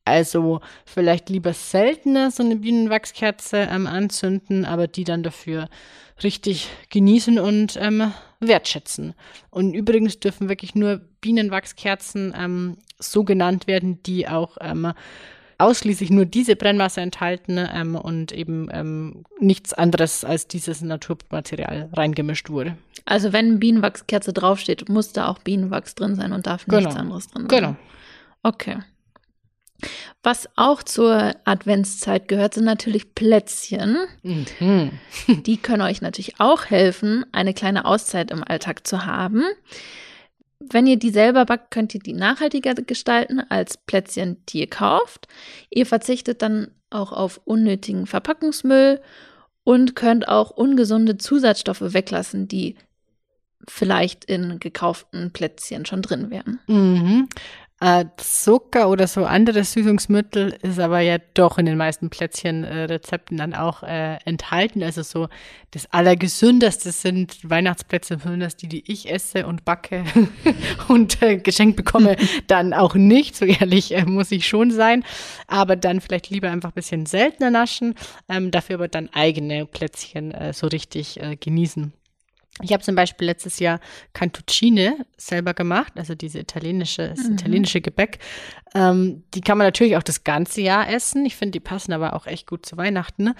Also 0.04 0.62
vielleicht 0.84 1.30
lieber 1.30 1.54
seltener 1.54 2.32
so 2.32 2.41
eine 2.41 2.56
Bienenwachskerze 2.56 3.67
ähm, 3.71 3.86
anzünden, 3.86 4.65
aber 4.65 4.88
die 4.88 5.04
dann 5.04 5.21
dafür 5.21 5.69
richtig 6.24 6.70
genießen 6.90 7.40
und 7.40 7.78
ähm, 7.80 8.12
wertschätzen. 8.40 9.14
Und 9.50 9.74
übrigens 9.74 10.20
dürfen 10.20 10.50
wirklich 10.50 10.76
nur 10.76 11.02
Bienenwachskerzen 11.22 12.34
ähm, 12.38 12.78
so 13.00 13.24
genannt 13.24 13.68
werden, 13.68 14.02
die 14.04 14.28
auch 14.28 14.58
ähm, 14.62 14.94
ausschließlich 15.58 16.10
nur 16.10 16.26
diese 16.26 16.56
Brennmasse 16.56 17.02
enthalten 17.02 17.60
ähm, 17.72 17.96
und 17.96 18.32
eben 18.32 18.68
ähm, 18.72 19.24
nichts 19.40 19.74
anderes 19.74 20.26
als 20.26 20.48
dieses 20.48 20.82
Naturmaterial 20.82 21.90
reingemischt 21.94 22.50
wurde. 22.50 22.78
Also 23.06 23.32
wenn 23.34 23.60
Bienenwachskerze 23.60 24.34
draufsteht, 24.34 24.90
muss 24.90 25.14
da 25.14 25.28
auch 25.28 25.40
Bienenwachs 25.40 25.96
drin 25.96 26.16
sein 26.16 26.34
und 26.34 26.48
darf 26.48 26.66
nichts 26.68 26.86
Genau. 26.90 27.00
anderes 27.00 27.28
drin 27.28 27.48
sein. 27.50 27.60
Genau. 27.60 27.76
Okay. 28.44 28.78
Was 30.24 30.48
auch 30.56 30.84
zur 30.84 31.34
Adventszeit 31.46 32.28
gehört, 32.28 32.54
sind 32.54 32.65
natürlich 32.65 33.15
Plätzchen. 33.15 33.98
Mhm. 34.24 34.91
Die 35.46 35.58
können 35.58 35.82
euch 35.82 36.02
natürlich 36.02 36.39
auch 36.39 36.65
helfen, 36.65 37.26
eine 37.32 37.54
kleine 37.54 37.86
Auszeit 37.86 38.32
im 38.32 38.44
Alltag 38.44 38.86
zu 38.88 39.06
haben. 39.06 39.44
Wenn 40.60 40.86
ihr 40.86 40.98
die 40.98 41.10
selber 41.10 41.46
backt, 41.46 41.72
könnt 41.72 41.96
ihr 41.96 42.02
die 42.02 42.13
nachhaltiger 42.13 42.76
gestalten 42.76 43.39
als 43.39 43.78
Plätzchen, 43.78 44.38
die 44.48 44.60
ihr 44.60 44.70
kauft. 44.70 45.28
Ihr 45.72 45.88
verzichtet 45.88 46.44
dann 46.44 46.70
auch 46.91 47.12
auf 47.12 47.41
unnötigen 47.46 48.06
Verpackungsmüll 48.06 49.02
und 49.63 49.96
könnt 49.96 50.28
auch 50.28 50.52
ungesunde 50.52 51.17
Zusatzstoffe 51.17 51.94
weglassen, 51.94 52.48
die 52.48 52.76
vielleicht 53.67 54.26
in 54.26 54.60
gekauften 54.60 55.32
Plätzchen 55.32 55.86
schon 55.86 56.02
drin 56.02 56.30
wären. 56.30 56.60
Mhm. 56.67 57.30
Äh, 57.84 58.06
Zucker 58.17 58.89
oder 58.89 59.08
so 59.08 59.26
andere 59.26 59.63
Süßungsmittel 59.63 60.56
ist 60.62 60.80
aber 60.80 61.00
ja 61.00 61.17
doch 61.34 61.58
in 61.58 61.65
den 61.65 61.78
meisten 61.78 62.12
Plätzchenrezepten 62.12 63.38
dann 63.38 63.56
auch 63.56 63.82
äh, 63.82 64.17
enthalten. 64.24 64.84
Also 64.84 65.02
so 65.02 65.30
das 65.72 65.91
Allergesündeste 65.91 66.91
sind 66.91 67.50
Weihnachtsplätzchen, 67.50 68.20
besonders 68.20 68.56
die, 68.56 68.67
die 68.67 68.84
ich 68.86 69.12
esse 69.12 69.48
und 69.48 69.65
backe 69.65 70.04
und 70.89 71.24
äh, 71.24 71.38
geschenkt 71.38 71.76
bekomme, 71.76 72.17
dann 72.48 72.76
auch 72.76 72.94
nicht. 72.94 73.36
So 73.36 73.46
ehrlich 73.46 73.96
äh, 73.96 74.06
muss 74.06 74.32
ich 74.32 74.48
schon 74.48 74.70
sein. 74.70 75.04
Aber 75.48 75.76
dann 75.76 76.02
vielleicht 76.02 76.30
lieber 76.30 76.52
einfach 76.52 76.70
ein 76.70 76.76
bisschen 76.76 77.08
seltener 77.08 77.50
naschen, 77.50 77.96
ähm, 78.30 78.52
dafür 78.52 78.76
aber 78.76 78.89
dann 78.89 79.10
eigene 79.12 79.65
Plätzchen 79.65 80.30
äh, 80.30 80.54
so 80.54 80.67
richtig 80.67 81.20
äh, 81.20 81.36
genießen. 81.36 81.94
Ich 82.62 82.74
habe 82.74 82.84
zum 82.84 82.95
Beispiel 82.95 83.28
letztes 83.28 83.60
Jahr 83.60 83.80
Cantuccine 84.13 85.06
selber 85.17 85.54
gemacht, 85.54 85.93
also 85.95 86.15
diese 86.15 86.39
italienische, 86.39 87.10
das 87.10 87.26
Mhm. 87.28 87.34
italienische 87.34 87.82
Gebäck. 87.82 88.19
Ähm, 88.74 89.24
die 89.34 89.41
kann 89.41 89.58
man 89.58 89.67
natürlich 89.67 89.97
auch 89.97 90.04
das 90.04 90.24
ganze 90.24 90.62
Jahr 90.62 90.89
essen. 90.89 91.26
Ich 91.26 91.36
finde, 91.36 91.52
die 91.52 91.60
passen 91.60 91.93
aber 91.93 92.13
auch 92.15 92.28
echt 92.28 92.47
gut 92.47 92.65
zu 92.65 92.78
Weihnachten. 92.78 93.24
Ne? 93.24 93.36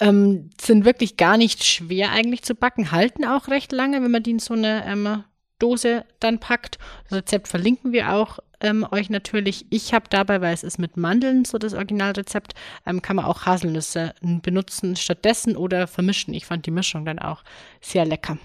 Ähm, 0.00 0.50
sind 0.60 0.84
wirklich 0.84 1.16
gar 1.16 1.36
nicht 1.36 1.64
schwer 1.64 2.10
eigentlich 2.12 2.42
zu 2.42 2.54
backen, 2.54 2.92
halten 2.92 3.24
auch 3.24 3.48
recht 3.48 3.72
lange, 3.72 4.02
wenn 4.02 4.10
man 4.10 4.22
die 4.22 4.32
in 4.32 4.38
so 4.38 4.54
eine 4.54 4.84
ähm, 4.86 5.24
Dose 5.58 6.04
dann 6.20 6.38
packt. 6.38 6.78
Das 7.08 7.18
Rezept 7.18 7.48
verlinken 7.48 7.92
wir 7.92 8.12
auch 8.12 8.38
ähm, 8.60 8.86
euch 8.90 9.08
natürlich. 9.08 9.66
Ich 9.70 9.94
habe 9.94 10.06
dabei, 10.10 10.40
weil 10.42 10.52
es 10.52 10.62
ist 10.62 10.78
mit 10.78 10.96
Mandeln 10.98 11.44
so 11.46 11.56
das 11.58 11.72
Originalrezept, 11.72 12.54
ähm, 12.86 13.00
kann 13.00 13.16
man 13.16 13.24
auch 13.24 13.46
Haselnüsse 13.46 14.14
ähm, 14.22 14.40
benutzen 14.42 14.96
stattdessen 14.96 15.56
oder 15.56 15.86
vermischen. 15.86 16.34
Ich 16.34 16.44
fand 16.46 16.66
die 16.66 16.70
Mischung 16.70 17.04
dann 17.06 17.18
auch 17.18 17.42
sehr 17.80 18.04
lecker. 18.04 18.36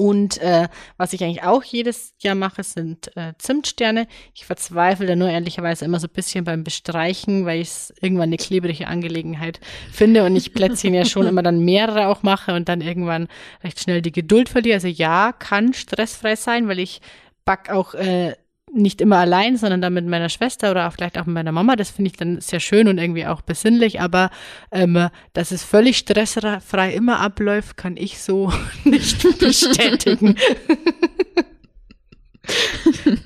Und 0.00 0.38
äh, 0.38 0.68
was 0.96 1.12
ich 1.12 1.24
eigentlich 1.24 1.42
auch 1.42 1.64
jedes 1.64 2.14
Jahr 2.20 2.36
mache, 2.36 2.62
sind 2.62 3.10
äh, 3.16 3.32
Zimtsterne. 3.36 4.06
Ich 4.32 4.46
verzweifle 4.46 5.06
da 5.06 5.16
nur 5.16 5.28
ehrlicherweise 5.28 5.84
immer 5.84 5.98
so 5.98 6.06
ein 6.06 6.12
bisschen 6.12 6.44
beim 6.44 6.62
Bestreichen, 6.62 7.46
weil 7.46 7.60
ich 7.60 7.68
es 7.68 7.94
irgendwann 8.00 8.28
eine 8.28 8.36
klebrige 8.36 8.86
Angelegenheit 8.86 9.58
finde 9.90 10.24
und 10.24 10.36
ich 10.36 10.54
Plätzchen 10.54 10.94
ja 10.94 11.04
schon 11.04 11.26
immer 11.26 11.42
dann 11.42 11.64
mehrere 11.64 12.06
auch 12.06 12.22
mache 12.22 12.54
und 12.54 12.68
dann 12.68 12.80
irgendwann 12.80 13.26
recht 13.64 13.80
schnell 13.80 14.00
die 14.00 14.12
Geduld 14.12 14.48
verliere. 14.48 14.76
Also 14.76 14.86
ja, 14.86 15.32
kann 15.32 15.74
stressfrei 15.74 16.36
sein, 16.36 16.68
weil 16.68 16.78
ich 16.78 17.00
back 17.44 17.68
auch 17.68 17.94
äh, 17.94 18.36
nicht 18.72 19.00
immer 19.00 19.18
allein, 19.18 19.56
sondern 19.56 19.80
dann 19.80 19.92
mit 19.94 20.06
meiner 20.06 20.28
Schwester 20.28 20.70
oder 20.70 20.88
auch 20.88 20.92
vielleicht 20.92 21.18
auch 21.18 21.26
mit 21.26 21.34
meiner 21.34 21.52
Mama. 21.52 21.76
Das 21.76 21.90
finde 21.90 22.10
ich 22.10 22.16
dann 22.16 22.40
sehr 22.40 22.60
schön 22.60 22.88
und 22.88 22.98
irgendwie 22.98 23.26
auch 23.26 23.40
besinnlich, 23.42 24.00
aber 24.00 24.30
ähm, 24.72 25.08
dass 25.32 25.50
es 25.50 25.62
völlig 25.64 25.98
stressfrei 25.98 26.92
immer 26.92 27.20
abläuft, 27.20 27.76
kann 27.76 27.96
ich 27.96 28.18
so 28.20 28.52
nicht 28.84 29.38
bestätigen. 29.38 30.36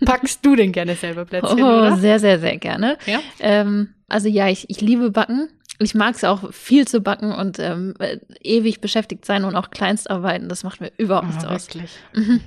Packst 0.04 0.44
du 0.44 0.56
denn 0.56 0.72
gerne 0.72 0.96
selber 0.96 1.24
Plätzchen, 1.24 1.62
Oh, 1.62 1.78
oder? 1.78 1.96
sehr, 1.96 2.18
sehr, 2.18 2.38
sehr 2.40 2.56
gerne. 2.58 2.98
Ja? 3.06 3.20
Ähm, 3.38 3.94
also 4.08 4.28
ja, 4.28 4.48
ich, 4.48 4.68
ich 4.68 4.80
liebe 4.80 5.10
Backen. 5.10 5.48
Ich 5.78 5.94
mag 5.94 6.14
es 6.14 6.22
auch 6.24 6.52
viel 6.52 6.86
zu 6.86 7.00
backen 7.00 7.32
und 7.32 7.58
ähm, 7.58 7.94
äh, 7.98 8.18
ewig 8.40 8.80
beschäftigt 8.80 9.24
sein 9.24 9.44
und 9.44 9.56
auch 9.56 9.70
Kleinstarbeiten. 9.70 10.48
Das 10.48 10.64
macht 10.64 10.80
mir 10.80 10.92
überhaupt 10.96 11.28
nichts 11.28 11.44
Oh, 11.44 11.48
aus. 11.48 11.68
Mhm. 12.14 12.40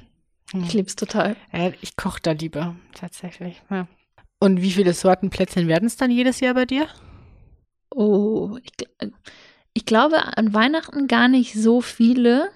Ich 0.53 0.73
liebe 0.73 0.87
es 0.87 0.95
total. 0.95 1.35
Ja, 1.51 1.71
ich 1.81 1.95
koche 1.95 2.19
da 2.21 2.31
lieber, 2.31 2.75
tatsächlich. 2.93 3.61
Ja. 3.69 3.87
Und 4.39 4.61
wie 4.61 4.71
viele 4.71 4.93
Sorten 4.93 5.29
Plätzchen 5.29 5.67
werden 5.67 5.85
es 5.85 5.97
dann 5.97 6.11
jedes 6.11 6.39
Jahr 6.39 6.53
bei 6.53 6.65
dir? 6.65 6.87
Oh, 7.89 8.57
ich, 8.61 8.71
ich 9.73 9.85
glaube 9.85 10.37
an 10.37 10.53
Weihnachten 10.53 11.07
gar 11.07 11.27
nicht 11.27 11.53
so 11.53 11.81
viele. 11.81 12.49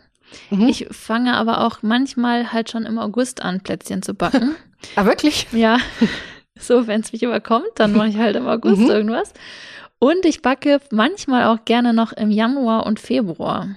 Mhm. 0.51 0.67
Ich 0.67 0.87
fange 0.91 1.35
aber 1.35 1.65
auch 1.65 1.81
manchmal 1.81 2.51
halt 2.53 2.69
schon 2.69 2.85
im 2.85 2.99
August 2.99 3.41
an, 3.41 3.61
Plätzchen 3.61 4.03
zu 4.03 4.13
backen. 4.13 4.55
ah, 4.95 5.05
wirklich? 5.05 5.47
ja, 5.51 5.77
so, 6.59 6.85
wenn 6.87 7.01
es 7.01 7.11
mich 7.11 7.23
überkommt, 7.23 7.67
dann 7.75 7.93
mache 7.93 8.09
ich 8.09 8.17
halt 8.17 8.35
im 8.35 8.47
August 8.47 8.81
Mhm. 8.81 8.89
irgendwas. 8.89 9.33
Und 9.97 10.25
ich 10.25 10.41
backe 10.41 10.79
manchmal 10.91 11.45
auch 11.45 11.65
gerne 11.65 11.93
noch 11.93 12.13
im 12.13 12.31
Januar 12.31 12.85
und 12.85 12.99
Februar. 12.99 13.75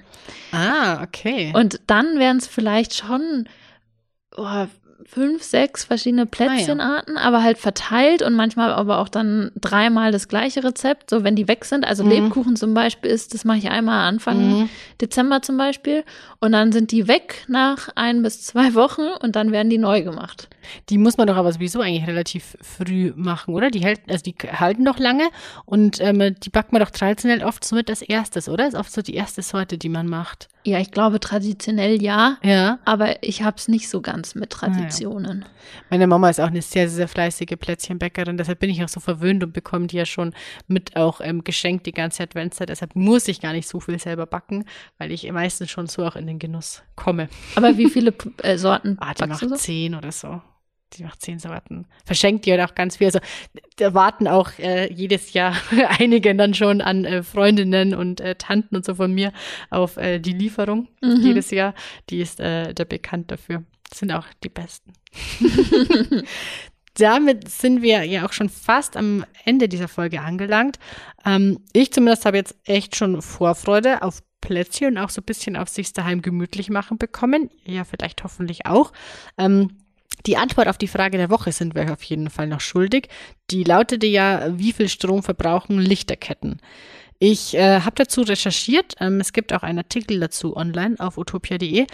Ah, 0.53 1.03
okay. 1.03 1.53
Und 1.57 1.81
dann 1.87 2.18
wären 2.18 2.37
es 2.37 2.46
vielleicht 2.46 2.94
schon 2.94 3.48
oh, 4.37 4.66
fünf, 5.05 5.42
sechs 5.42 5.85
verschiedene 5.85 6.27
Plätzchenarten, 6.27 7.16
aber 7.18 7.42
halt 7.42 7.59
verteilt 7.59 8.23
und 8.23 8.35
manchmal 8.35 8.73
aber 8.73 8.99
auch 8.99 9.09
dann 9.09 9.51
dreimal 9.61 10.12
das 10.12 10.29
gleiche 10.29 10.62
Rezept, 10.62 11.11
so 11.11 11.25
wenn 11.25 11.35
die 11.35 11.49
weg 11.49 11.64
sind. 11.64 11.85
Also 11.85 12.05
Mhm. 12.05 12.11
Lebkuchen 12.11 12.55
zum 12.57 12.73
Beispiel 12.73 13.11
ist, 13.11 13.35
das 13.35 13.45
mache 13.45 13.59
ich 13.59 13.68
einmal 13.68 14.07
Anfang 14.09 14.61
Mhm. 14.61 14.68
Dezember 15.01 15.42
zum 15.42 15.57
Beispiel. 15.59 16.05
Und 16.38 16.53
dann 16.53 16.71
sind 16.71 16.92
die 16.92 17.09
weg 17.09 17.45
nach 17.49 17.88
ein 17.97 18.23
bis 18.23 18.42
zwei 18.42 18.75
Wochen 18.75 19.03
und 19.21 19.35
dann 19.35 19.51
werden 19.51 19.71
die 19.71 19.79
neu 19.79 20.03
gemacht. 20.03 20.49
Die 20.88 20.99
muss 20.99 21.16
man 21.16 21.27
doch 21.27 21.37
aber 21.37 21.53
sowieso 21.53 21.81
eigentlich 21.81 22.07
relativ 22.07 22.57
früh 22.62 23.12
machen, 23.16 23.55
oder? 23.55 23.71
Die 23.71 23.81
hält, 23.81 24.01
also 24.09 24.23
die 24.23 24.37
halten 24.53 24.85
doch 24.85 25.01
lange 25.01 25.25
und 25.64 26.01
ähm, 26.01 26.37
die 26.40 26.51
backt 26.51 26.73
man 26.73 26.81
doch 26.81 26.90
traditionell 26.90 27.42
oft 27.42 27.64
so 27.64 27.75
mit 27.75 27.90
als 27.90 28.03
erstes, 28.03 28.49
oder? 28.49 28.68
Ist 28.68 28.77
oft 28.77 28.92
so 28.92 29.03
die 29.03 29.14
erste 29.14 29.42
Sorte, 29.42 29.79
die 29.79 29.88
man 29.88 30.07
macht. 30.09 30.47
Ja, 30.64 30.79
ich 30.79 30.90
glaube 30.92 31.18
traditionell 31.18 32.01
ja, 32.01 32.38
Ja. 32.42 32.79
aber 32.85 33.22
ich 33.25 33.42
habe 33.42 33.57
es 33.57 33.66
nicht 33.66 33.88
so 33.88 34.01
ganz 34.01 34.35
mit 34.37 34.51
Traditionen. 34.51 35.44
Meine 35.90 36.07
Mama 36.07 36.31
ist 36.31 36.40
auch 36.40 36.46
eine 36.46 36.62
sehr, 36.62 36.88
sehr 36.88 37.09
fleißige 37.09 37.57
Plätzchenbäckerin. 37.59 38.37
Deshalb 38.37 38.61
bin 38.61 38.70
ich 38.70 38.83
auch 38.85 38.88
so 38.88 39.01
verwöhnt 39.01 39.42
und 39.42 39.53
bekomme 39.53 39.88
die 39.88 39.96
ja 39.96 40.07
schon 40.07 40.33
mit 40.68 40.94
auch 40.96 41.20
ähm, 41.20 41.42
geschenkt 41.42 41.87
die 41.87 41.92
ganze 41.92 42.22
Adventszeit. 42.22 42.68
Deshalb 42.68 42.94
muss 42.94 43.27
ich 43.27 43.40
gar 43.40 43.53
nicht 43.53 43.66
so 43.68 43.81
viel 43.81 43.98
selber 43.98 44.27
backen, 44.27 44.64
weil 44.98 45.11
ich 45.11 45.31
meistens 45.33 45.70
schon 45.70 45.88
so 45.88 46.05
auch 46.05 46.14
in 46.16 46.27
den 46.29 46.38
Genuss 46.38 46.83
komme. 46.94 47.29
Aber 47.57 47.77
wie 47.77 47.88
viele 47.90 48.14
äh, 48.42 48.57
Sorten 48.57 48.96
Ah, 49.01 49.14
die 49.14 49.27
macht 49.27 49.40
so? 49.40 49.55
zehn 49.57 49.94
oder 49.96 50.12
so. 50.12 50.40
Die 50.94 51.05
macht 51.05 51.22
zehn 51.22 51.38
Sorten. 51.38 51.87
Verschenkt 52.05 52.44
die 52.46 52.52
halt 52.52 52.61
auch 52.61 52.74
ganz 52.74 52.96
viel. 52.98 53.07
Also 53.07 53.20
da 53.76 53.94
warten 53.94 54.28
auch 54.28 54.50
äh, 54.59 54.92
jedes 54.92 55.33
Jahr 55.33 55.55
einige 55.98 56.35
dann 56.35 56.55
schon 56.55 56.81
an 56.81 57.05
äh, 57.05 57.22
Freundinnen 57.22 57.94
und 57.94 58.20
äh, 58.20 58.35
Tanten 58.35 58.76
und 58.76 58.85
so 58.85 58.94
von 58.94 59.12
mir 59.12 59.33
auf 59.70 59.96
äh, 59.96 60.18
die 60.18 60.33
Lieferung 60.33 60.88
Mhm. 61.00 61.20
jedes 61.22 61.50
Jahr. 61.50 61.74
Die 62.11 62.20
ist 62.20 62.40
äh, 62.40 62.72
der 62.74 62.85
bekannt 62.85 63.31
dafür. 63.31 63.64
Das 63.90 63.98
sind 63.98 64.12
auch 64.12 64.26
die 64.42 64.48
besten. 64.48 64.92
Damit 66.94 67.48
sind 67.48 67.81
wir 67.81 68.05
ja 68.05 68.26
auch 68.26 68.33
schon 68.33 68.50
fast 68.50 68.96
am 68.98 69.24
Ende 69.44 69.68
dieser 69.68 69.88
Folge 69.88 70.20
angelangt. 70.20 70.78
Ähm, 71.24 71.61
ich 71.72 71.92
zumindest 71.92 72.26
habe 72.26 72.37
jetzt 72.37 72.55
echt 72.64 72.96
schon 72.96 73.22
Vorfreude 73.22 74.02
auf 74.02 74.22
Plätzchen 74.42 74.96
und 74.96 74.98
auch 74.98 75.09
so 75.09 75.22
ein 75.22 75.24
bisschen 75.24 75.57
auf 75.57 75.68
sich 75.68 75.92
daheim 75.92 76.20
gemütlich 76.20 76.68
machen 76.68 76.98
bekommen. 76.98 77.48
Ja, 77.64 77.85
vielleicht 77.85 78.24
hoffentlich 78.24 78.66
auch. 78.66 78.92
Ähm, 79.38 79.78
die 80.26 80.37
Antwort 80.37 80.68
auf 80.68 80.78
die 80.78 80.88
Frage 80.88 81.18
der 81.18 81.30
Woche 81.30 81.52
sind 81.52 81.74
wir 81.74 81.92
auf 81.92 82.02
jeden 82.02 82.30
Fall 82.30 82.46
noch 82.46 82.61
schuldig. 82.61 83.08
Die 83.50 83.64
lautete 83.64 84.06
ja, 84.06 84.58
wie 84.58 84.72
viel 84.72 84.88
Strom 84.88 85.22
verbrauchen 85.22 85.78
Lichterketten? 85.78 86.61
Ich 87.24 87.54
äh, 87.54 87.82
habe 87.82 87.94
dazu 87.94 88.22
recherchiert. 88.22 88.94
Ähm, 88.98 89.20
es 89.20 89.32
gibt 89.32 89.52
auch 89.52 89.62
einen 89.62 89.78
Artikel 89.78 90.18
dazu 90.18 90.56
online 90.56 90.96
auf 90.98 91.18
utopia.de. 91.18 91.87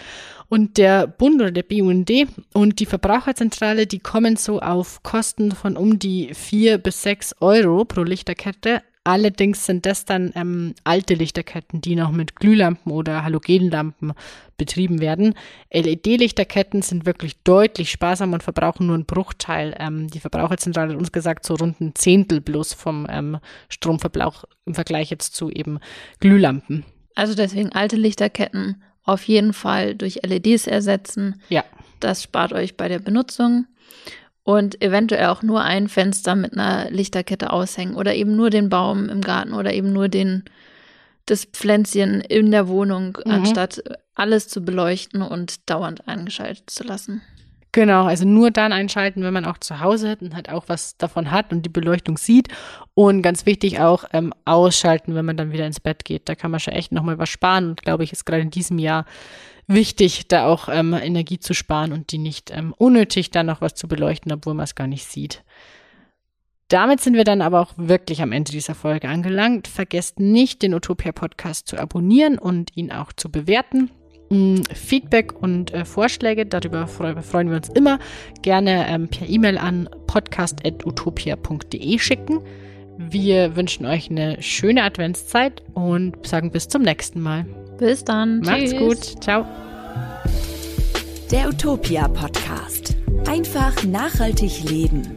Und 0.49 0.79
der 0.79 1.07
Bund 1.07 1.35
oder 1.35 1.51
der 1.51 1.65
BUND 1.65 2.11
und 2.55 2.81
die 2.81 2.87
Verbraucherzentrale, 2.87 3.87
die 3.87 3.99
kommen 3.99 4.37
so 4.37 4.61
auf 4.61 5.03
Kosten 5.03 5.53
von 5.53 5.77
um 5.77 5.99
die 5.99 6.33
vier 6.33 6.79
bis 6.79 7.03
sechs 7.03 7.35
Euro 7.41 7.85
pro 7.85 8.05
Lichterkette. 8.05 8.83
Allerdings 9.09 9.65
sind 9.65 9.87
das 9.87 10.05
dann 10.05 10.33
ähm, 10.35 10.75
alte 10.85 11.15
Lichterketten, 11.15 11.81
die 11.81 11.97
noch 11.97 12.13
mit 12.13 12.37
Glühlampen 12.37 12.93
oder 12.93 13.25
Halogenlampen 13.25 14.13
betrieben 14.59 15.01
werden. 15.01 15.33
LED-Lichterketten 15.73 16.83
sind 16.83 17.07
wirklich 17.07 17.43
deutlich 17.43 17.91
sparsamer 17.91 18.35
und 18.35 18.43
verbrauchen 18.43 18.87
nur 18.87 18.97
einen 18.97 19.07
Bruchteil. 19.07 19.75
Ähm, 19.79 20.09
die 20.09 20.21
Verbraucherzentrale 20.21 20.93
hat 20.93 20.99
uns 20.99 21.11
gesagt, 21.11 21.47
so 21.47 21.55
rund 21.55 21.81
ein 21.81 21.95
Zehntel 21.95 22.43
bloß 22.43 22.75
vom 22.75 23.07
ähm, 23.09 23.39
Stromverbrauch 23.71 24.45
im 24.67 24.75
Vergleich 24.75 25.09
jetzt 25.09 25.35
zu 25.35 25.49
eben 25.49 25.79
Glühlampen. 26.21 26.85
Also 27.15 27.35
deswegen 27.35 27.73
alte 27.73 27.97
Lichterketten 27.97 28.83
auf 29.05 29.23
jeden 29.25 29.55
Fall 29.55 29.95
durch 29.95 30.21
LEDs 30.23 30.67
ersetzen. 30.67 31.41
Ja. 31.49 31.65
Das 32.01 32.23
spart 32.23 32.53
euch 32.53 32.77
bei 32.77 32.89
der 32.89 32.99
Benutzung. 32.99 33.69
Und 34.49 34.81
eventuell 34.81 35.27
auch 35.27 35.43
nur 35.43 35.61
ein 35.61 35.89
Fenster 35.89 36.35
mit 36.35 36.55
einer 36.55 36.91
Lichterkette 36.91 37.53
aushängen 37.53 37.95
oder 37.97 38.15
eben 38.15 38.35
nur 38.35 38.49
den 38.49 38.71
Baum 38.71 39.11
im 39.11 39.21
Garten 39.21 39.53
oder 39.53 39.75
eben 39.75 39.93
nur 39.93 40.09
den, 40.09 40.45
das 41.27 41.45
Pflänzchen 41.45 42.23
in 42.23 42.51
der 42.51 42.67
Wohnung, 42.67 43.19
Mhm. 43.27 43.31
anstatt 43.31 43.83
alles 44.15 44.49
zu 44.49 44.63
beleuchten 44.63 45.21
und 45.21 45.69
dauernd 45.69 46.09
eingeschaltet 46.09 46.71
zu 46.71 46.83
lassen. 46.83 47.21
Genau, 47.73 48.05
also 48.05 48.27
nur 48.27 48.51
dann 48.51 48.73
einschalten, 48.73 49.23
wenn 49.23 49.35
man 49.35 49.45
auch 49.45 49.59
zu 49.59 49.81
Hause 49.81 50.09
hat 50.11 50.23
und 50.23 50.35
halt 50.35 50.49
auch 50.49 50.65
was 50.69 50.97
davon 50.97 51.31
hat 51.31 51.53
und 51.53 51.63
die 51.63 51.71
Beleuchtung 51.71 52.17
sieht. 52.17 52.49
Und 52.95 53.23
ganz 53.23 53.45
wichtig 53.45 53.81
auch 53.81 54.05
ähm, 54.13 54.33
ausschalten, 54.47 55.15
wenn 55.15 55.27
man 55.27 55.37
dann 55.37 55.53
wieder 55.53 55.67
ins 55.67 55.81
Bett 55.81 56.05
geht. 56.05 56.29
Da 56.29 56.35
kann 56.35 56.51
man 56.51 56.61
schon 56.61 56.73
echt 56.73 56.93
nochmal 56.93 57.19
was 57.19 57.29
sparen 57.29 57.69
und 57.69 57.83
glaube 57.83 58.05
ich, 58.05 58.13
ist 58.13 58.25
gerade 58.25 58.43
in 58.43 58.51
diesem 58.51 58.79
Jahr 58.79 59.05
wichtig, 59.67 60.29
da 60.29 60.47
auch 60.47 60.69
ähm, 60.71 60.95
Energie 60.95 61.39
zu 61.39 61.53
sparen 61.53 61.93
und 61.93 62.11
die 62.11 62.19
nicht 62.19 62.51
ähm, 62.51 62.75
unnötig 62.79 63.31
dann 63.31 63.47
noch 63.47 63.61
was 63.61 63.75
zu 63.75 63.87
beleuchten, 63.87 64.33
obwohl 64.33 64.55
man 64.55 64.65
es 64.65 64.75
gar 64.75 64.87
nicht 64.87 65.05
sieht. 65.05 65.45
Damit 66.69 67.01
sind 67.01 67.15
wir 67.15 67.25
dann 67.25 67.43
aber 67.43 67.61
auch 67.61 67.73
wirklich 67.77 68.21
am 68.23 68.33
Ende 68.33 68.53
dieser 68.53 68.75
Folge 68.75 69.09
angelangt. 69.09 69.69
Vergesst 69.69 70.21
nicht, 70.21 70.63
den 70.63 70.75
Utopia 70.75 71.13
Podcast 71.13 71.67
zu 71.67 71.79
abonnieren 71.79 72.39
und 72.39 72.77
ihn 72.77 72.93
auch 72.93 73.13
zu 73.13 73.31
bewerten. 73.31 73.91
Mm, 74.31 74.63
Feedback 74.75 75.33
und 75.41 75.73
äh, 75.73 75.85
Vorschläge, 75.85 76.45
darüber 76.47 76.87
freu 76.87 77.15
freuen 77.23 77.51
wir 77.51 77.57
uns 77.57 77.69
immer. 77.71 77.99
Gerne 78.43 78.87
ähm, 78.89 79.09
per 79.09 79.29
E-Mail 79.29 79.59
an 79.59 79.89
podcast.utopia.de 80.07 81.99
schicken. 81.99 82.41
Wir 82.99 83.57
wünschen 83.57 83.87
euch 83.87 84.11
eine 84.11 84.43
schöne 84.43 84.83
Adventszeit 84.83 85.63
und 85.73 86.27
sagen 86.27 86.51
bis 86.51 86.69
zum 86.69 86.83
nächsten 86.83 87.21
Mal. 87.21 87.47
Bis 87.79 88.05
dann. 88.05 88.41
Macht's 88.41 88.73
Tschüss. 88.73 88.79
gut. 88.79 89.23
Ciao. 89.23 89.47
Der 91.31 91.49
Utopia 91.49 92.09
Podcast. 92.09 92.97
Einfach 93.27 93.85
nachhaltig 93.85 94.65
leben. 94.69 95.15